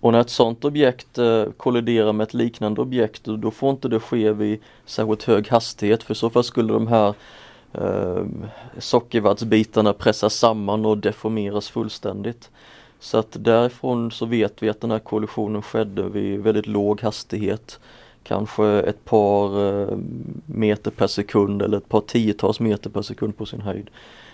[0.00, 4.00] Och när ett sådant objekt eh, kolliderar med ett liknande objekt då får inte det
[4.00, 7.14] ske vid särskilt hög hastighet för i så fall skulle de här
[7.72, 8.24] eh,
[8.78, 12.50] sockervaddsbitarna pressas samman och deformeras fullständigt.
[13.00, 17.80] Så att därifrån så vet vi att den här kollisionen skedde vid väldigt låg hastighet.
[18.22, 19.98] Kanske ett par eh,
[20.46, 23.90] meter per sekund eller ett par tiotals meter per sekund på sin höjd.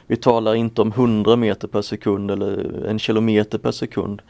[0.07, 4.23] Vi talar inte om 100 meter per sekund eller en kilometer per sekund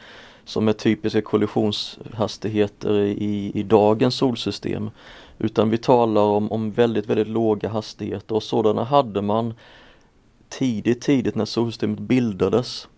[0.47, 4.91] som är typiska kollisionshastigheter i, i dagens solsystem.
[5.39, 9.55] Utan vi talar om, om väldigt, väldigt låga hastigheter och sådana hade man
[10.49, 12.89] tidigt, tidigt när solsystemet bildades.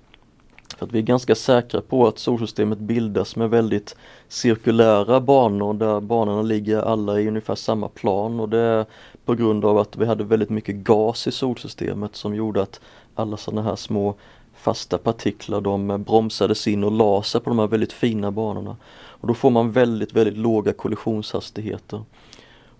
[0.79, 3.97] För att vi är ganska säkra på att solsystemet bildas med väldigt
[4.29, 8.87] cirkulära banor där banorna ligger alla i ungefär samma plan och det är
[9.25, 12.81] på grund av att vi hade väldigt mycket gas i solsystemet som gjorde att
[13.15, 14.15] alla sådana här små
[14.59, 18.77] fasta partiklar de bromsades in och la sig på de här väldigt fina banorna.
[19.21, 22.03] Och då får man väldigt, väldigt låga kollisionshastigheter.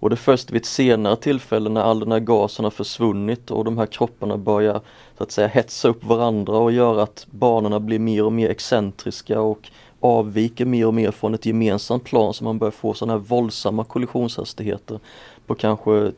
[0.01, 3.51] Och det är först vid ett senare tillfälle när all den här gasen har försvunnit
[3.51, 4.81] och de här kropparna börjar
[5.17, 9.41] så att säga hetsa upp varandra och göra att banorna blir mer och mer excentriska
[9.41, 9.71] och
[10.01, 13.85] avviker mer och mer från ett gemensamt plan så man börjar få sådana här våldsamma
[13.85, 15.01] kollisionshastigheter
[15.47, 16.13] på kanske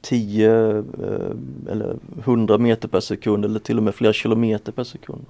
[0.00, 0.82] 10 eh,
[1.70, 5.26] eller 100 meter per sekund eller till och med flera kilometer per sekund.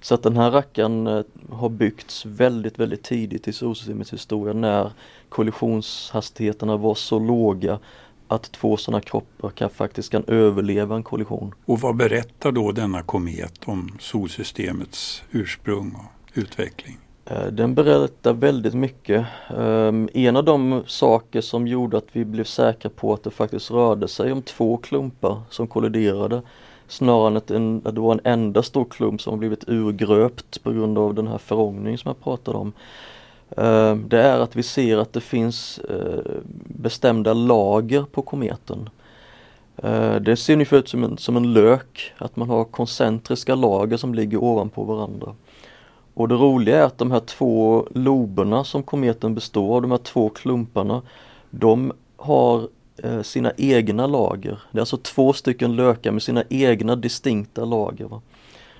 [0.00, 4.92] Så att den här rackaren eh, har byggts väldigt, väldigt tidigt i solsystemets historia när
[5.28, 7.78] kollisionshastigheterna var så låga
[8.28, 11.54] att två sådana kroppar kan, faktiskt kan överleva en kollision.
[11.64, 16.98] Och vad berättar då denna komet om solsystemets ursprung och utveckling?
[17.24, 19.26] Eh, den berättar väldigt mycket.
[19.58, 23.70] Ehm, en av de saker som gjorde att vi blev säkra på att det faktiskt
[23.70, 26.42] rörde sig om två klumpar som kolliderade
[26.88, 30.72] snarare än att, en, att det var en enda stor klump som blivit urgröpt på
[30.72, 32.72] grund av den här förångningen som jag pratade om.
[33.56, 36.32] Ehm, det är att vi ser att det finns eh,
[36.64, 38.90] bestämda lager på kometen.
[39.76, 43.96] Eh, det ser ungefär ut som en, som en lök, att man har koncentriska lager
[43.96, 45.34] som ligger ovanpå varandra.
[46.14, 49.98] Och det roliga är att de här två loberna som kometen består av, de här
[49.98, 51.02] två klumparna,
[51.50, 54.62] de har eh, sina egna lager.
[54.70, 58.04] Det är alltså två stycken lökar med sina egna distinkta lager.
[58.04, 58.20] Va?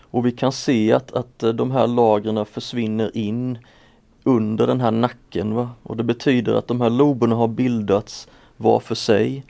[0.01, 3.59] Och vi kan se att, att eh, de här lagren försvinner in
[4.25, 5.55] under den här nacken.
[5.55, 5.71] Va?
[5.83, 9.45] Och det betyder att de här loberna har bildats var för sig.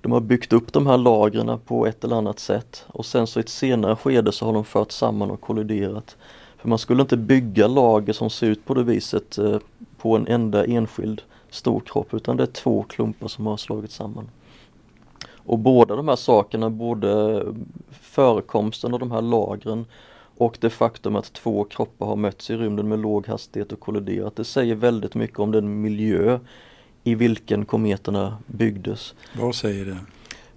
[0.00, 3.38] De har byggt upp de här lagren på ett eller annat sätt och sen så
[3.38, 6.16] i ett senare skede så har de fört samman och kolliderat.
[6.58, 9.58] För man skulle inte bygga lager som ser ut på det viset eh,
[9.98, 14.30] på en enda enskild stor kropp utan det är två klumpar som har slagits samman.
[15.30, 17.42] Och båda de här sakerna, både
[17.90, 19.84] förekomsten av de här lagren
[20.38, 24.36] och det faktum att två kroppar har mötts i rymden med låg hastighet och kolliderat,
[24.36, 26.38] det säger väldigt mycket om den miljö
[27.04, 29.14] i vilken kometerna byggdes.
[29.38, 29.98] Vad säger det?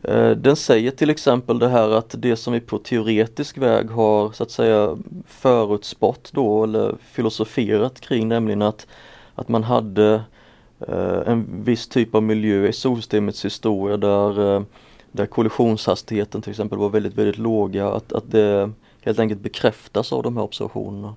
[0.04, 4.32] Eh, den säger till exempel det här att det som vi på teoretisk väg har
[4.32, 4.98] så att säga
[5.28, 8.88] förutspått då eller filosoferat kring nämligen att,
[9.36, 10.22] att man hade
[10.80, 14.62] eh, en viss typ av miljö i solsystemets historia där, eh,
[15.12, 17.88] där kollisionshastigheten till exempel var väldigt, väldigt låga.
[17.90, 18.72] Att, att det
[19.02, 21.16] helt enkelt bekräftas av de här observationerna.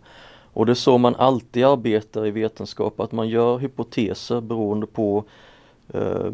[0.53, 5.25] Och det är så man alltid arbetar i vetenskap, att man gör hypoteser beroende på
[5.93, 6.31] Eh,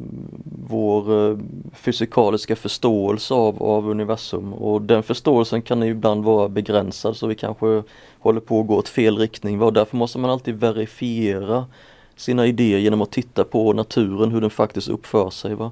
[0.69, 1.39] vår eh,
[1.73, 7.83] fysikaliska förståelse av, av universum och den förståelsen kan ibland vara begränsad så vi kanske
[8.19, 11.67] håller på att gå åt fel riktning och därför måste man alltid verifiera
[12.17, 15.55] sina idéer genom att titta på naturen, hur den faktiskt uppför sig.
[15.55, 15.71] Va?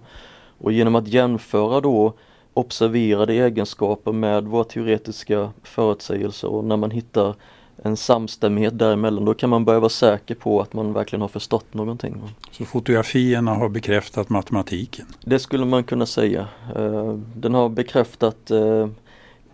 [0.59, 2.12] Och genom att jämföra då
[2.55, 7.35] observerade egenskaper med våra teoretiska förutsägelser och när man hittar
[7.83, 11.74] en samstämmighet däremellan då kan man börja vara säker på att man verkligen har förstått
[11.74, 12.22] någonting.
[12.51, 15.07] Så fotografierna har bekräftat matematiken.
[15.24, 16.49] Det skulle man kunna säga.
[16.76, 18.89] Eh, Den har bekräftat eh,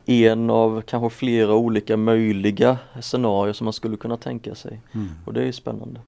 [0.07, 4.81] en av kanske flera olika möjliga scenarier som man skulle kunna tänka sig.
[5.27, 6.01] Och det är spännande.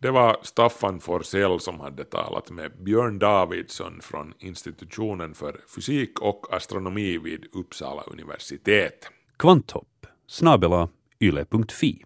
[0.00, 6.46] Det var Staffan Forsell som hade talat med Björn Davidsson från institutionen för fysik och
[6.50, 9.08] astronomi vid Uppsala universitet.
[9.36, 10.88] Kvanthopp snabela
[11.20, 12.04] yle.fi.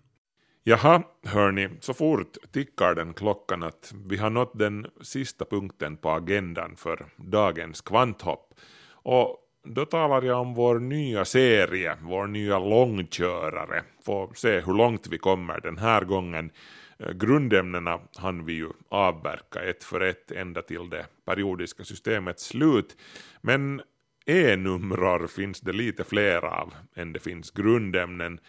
[0.64, 6.10] Jaha, hörni, så fort tickar den klockan att vi har nått den sista punkten på
[6.10, 8.54] agendan för dagens kvanthopp.
[8.92, 13.82] Och då talar jag om vår nya serie, vår nya långkörare.
[14.04, 16.50] Får se hur långt vi kommer den här gången.
[16.98, 22.96] Eh, grundämnena hann vi ju avverka ett för ett ända till det periodiska systemets slut.
[23.40, 23.82] Men
[24.26, 28.40] E-numrar finns det lite fler av än det finns grundämnen.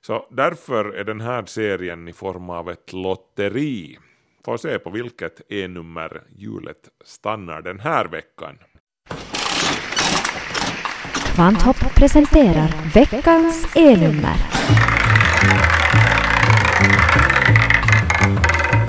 [0.00, 3.98] Så därför är den här serien i form av ett lotteri.
[4.44, 8.58] Får se på vilket E-nummer hjulet stannar den här veckan.
[11.34, 14.36] Kvanthopp presenterar veckans E-nummer.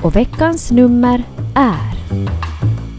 [0.04, 1.24] Och veckans nummer
[1.56, 2.00] är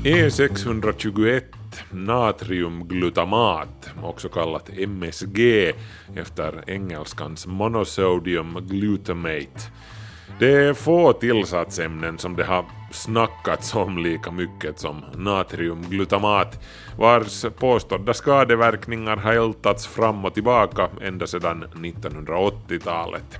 [0.04, 1.59] E621
[1.90, 5.72] natriumglutamat, också kallat MSG
[6.16, 9.60] efter engelskans monosodium glutamate.
[10.38, 16.64] Det är få tillsatsämnen som det har snackats om lika mycket som natriumglutamat,
[16.98, 23.38] vars påstådda skadeverkningar har ältats fram och tillbaka ända sedan 1980-talet.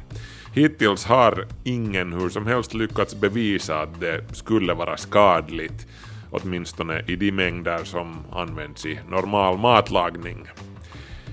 [0.55, 5.87] Hittills har ingen hur som helst lyckats bevisa att det skulle vara skadligt,
[6.31, 10.47] åtminstone i de mängder som används i normal matlagning.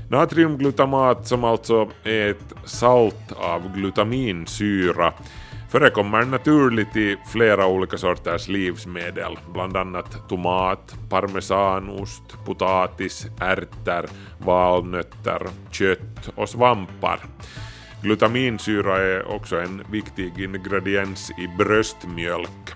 [0.10, 5.14] Natriumglutamat som alltså är ett salt av glutaminsyra
[5.70, 16.30] förekommer naturligt i flera olika sorters livsmedel, bland annat tomat, parmesanost, potatis, ärtor, valnötter, kött
[16.36, 17.20] och svampar.
[18.02, 22.74] Glutaminsyra är också en viktig ingrediens i bröstmjölk.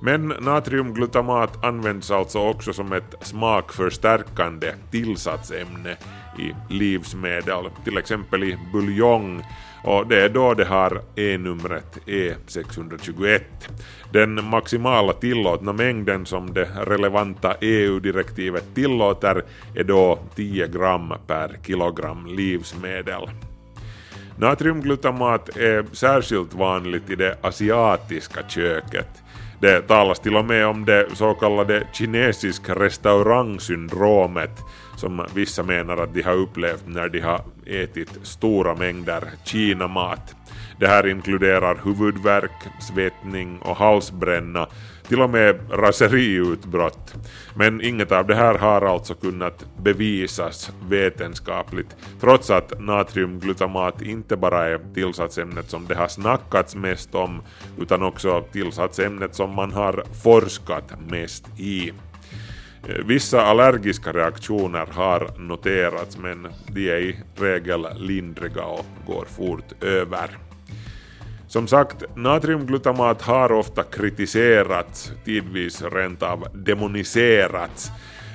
[0.00, 5.96] Men natriumglutamat används alltså också som ett smakförstärkande tillsatsämne
[6.38, 9.42] i livsmedel, till exempel i buljong
[9.86, 13.40] och det är då det har E-numret E621.
[14.12, 19.44] Den maximala tillåtna mängden som det relevanta EU-direktivet tillåter
[19.74, 23.30] är då 10 gram per kilogram livsmedel.
[24.38, 29.22] Natriumglutamat är särskilt vanligt i det asiatiska köket.
[29.60, 34.60] Det talas till och med om det så kallade kinesiska restaurangsyndromet
[34.96, 40.34] som vissa menar att de har upplevt när de har ätit stora mängder kinamat.
[40.78, 44.66] Det här inkluderar huvudvärk, svettning och halsbränna,
[45.08, 47.14] till och med raseriutbrott.
[47.54, 54.66] Men inget av det här har alltså kunnat bevisas vetenskapligt, trots att natriumglutamat inte bara
[54.66, 57.42] är tillsatsämnet som det har snackats mest om,
[57.80, 61.92] utan också tillsatsämnet som man har forskat mest i.
[63.04, 70.45] Vissa allergiska reaktioner har noterats men de är i regel lindriga och går fort över.
[71.56, 77.90] Som sagt, natriumglutamat har ofta kritiserats, tidvis rent av demoniserats.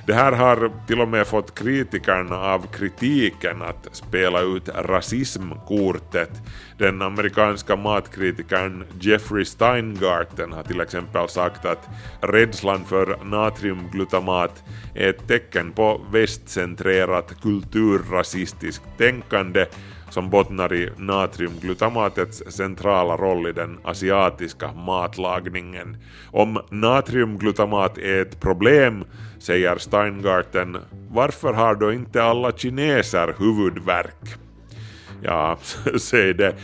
[0.07, 6.29] Det här har till och med fått kritikerna av kritiken att spela ut rasismkortet.
[6.77, 11.89] Den amerikanska matkritikern Jeffrey Steingarten har till exempel sagt att
[12.21, 14.63] rädslan för natriumglutamat
[14.95, 19.65] är ett tecken på västcentrerat kulturrasistiskt tänkande
[20.11, 25.97] som bottnar i natriumglutamatets centrala roll i den asiatiska matlagningen.
[26.31, 29.03] Om natriumglutamat är ett problem,
[29.39, 30.77] säger Steingarten,
[31.09, 34.35] varför har då inte alla kineser huvudvärk?
[35.23, 35.57] Ja,
[35.99, 36.55] säg det.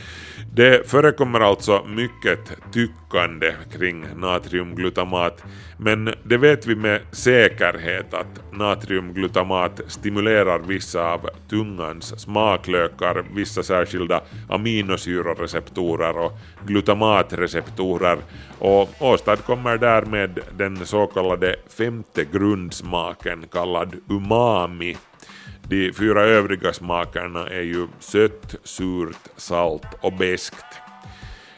[0.57, 2.39] Det förekommer alltså mycket
[2.71, 5.43] tyckande kring natriumglutamat,
[5.77, 14.21] men det vet vi med säkerhet att natriumglutamat stimulerar vissa av tungans smaklökar, vissa särskilda
[14.49, 16.31] aminosyrareceptorer och
[16.65, 18.17] glutamatreceptorer
[18.59, 24.97] och åstadkommer därmed den så kallade femte grundsmaken kallad umami
[25.69, 30.65] de fyra övriga smakerna är ju sött, surt, salt och beskt.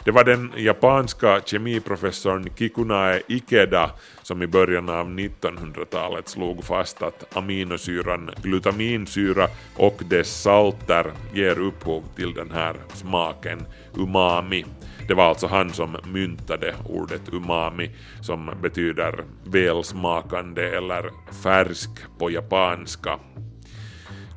[0.04, 3.92] Det var den japanska kemiprofessorn Kikunae Ikeda
[4.22, 12.04] som i början av 1900-talet slog fast att aminosyran glutaminsyra och dess salter ger upphov
[12.16, 14.66] till den här smaken umami.
[15.08, 17.92] Det var alltså han som myntade ordet umami
[18.22, 21.10] som betyder välsmakande eller
[21.44, 21.90] färsk
[22.20, 23.20] på japanska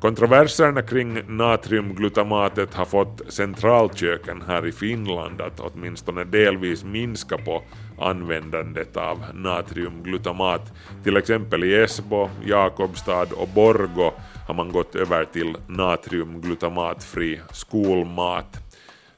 [0.03, 7.63] Kontroverserna kring natriumglutamatet har fått centralköken här i Finland att åtminstone delvis minska på
[7.99, 10.73] användandet av natriumglutamat.
[11.03, 14.11] Till exempel i Esbo, Jakobstad och Borgo
[14.47, 18.57] har man gått över till natriumglutamatfri skolmat.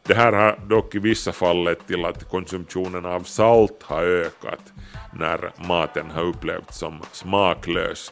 [0.07, 4.73] Det här har dock i vissa fall lett till att konsumtionen av salt har ökat
[5.13, 8.11] när maten har upplevts som smaklös.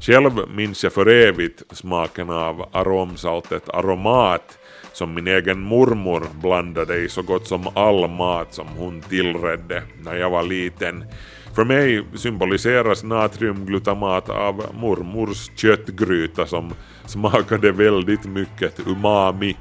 [0.00, 4.58] Själv minns jag för evigt smaken av aromsaltet aromat
[4.92, 10.16] som min egen mormor blandade i så gott som all mat som hon tillredde när
[10.16, 11.04] jag var liten.
[11.54, 16.72] För mig symboliseras natriumglutamat av mormors köttgryta som
[17.06, 19.56] smakade väldigt mycket umami.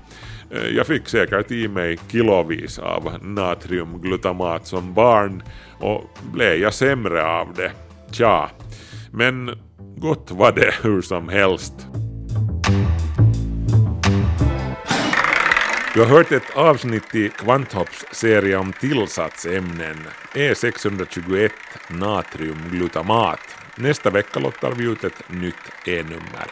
[0.52, 5.44] Eh, jag fick säkert i mig kilovis av natriumglutamat som barn
[5.80, 7.72] och blev jag sämre av det?
[8.12, 8.50] Tja,
[9.12, 9.51] men
[9.97, 11.88] Gott var det hur som helst.
[15.93, 19.97] Du har hört ett avsnitt i Kvanthopps serie om tillsatsämnen,
[20.34, 21.49] E621
[21.89, 23.39] natriumglutamat.
[23.76, 26.47] Nästa vecka lottar vi ut ett nytt E-nummer.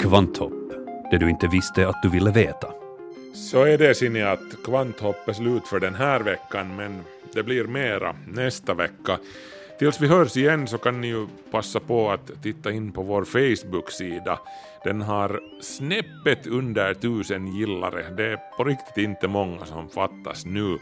[0.00, 0.52] Kvanthopp,
[1.10, 2.68] det du inte visste att du ville veta.
[3.34, 7.00] Så är det Sinja att kvanthopp är slut för den här veckan men
[7.34, 9.18] det blir mera nästa vecka.
[9.78, 13.24] Tills vi hörs igen så kan ni ju passa på att titta in på vår
[13.24, 14.38] Facebook-sida.
[14.84, 18.04] Den har snäppet under tusen gillare.
[18.16, 20.78] Det är på riktigt inte många som fattas nu.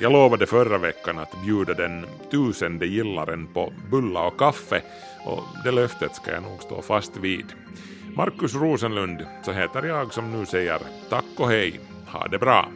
[0.00, 4.82] Jag lovade förra veckan att bjuda den tusende gillaren på bulla och kaffe
[5.24, 7.46] och det löftet ska jag nog stå fast vid.
[8.16, 12.68] Markus Rosenlund, så heter jag som nu säger tack och hej, ha det bra.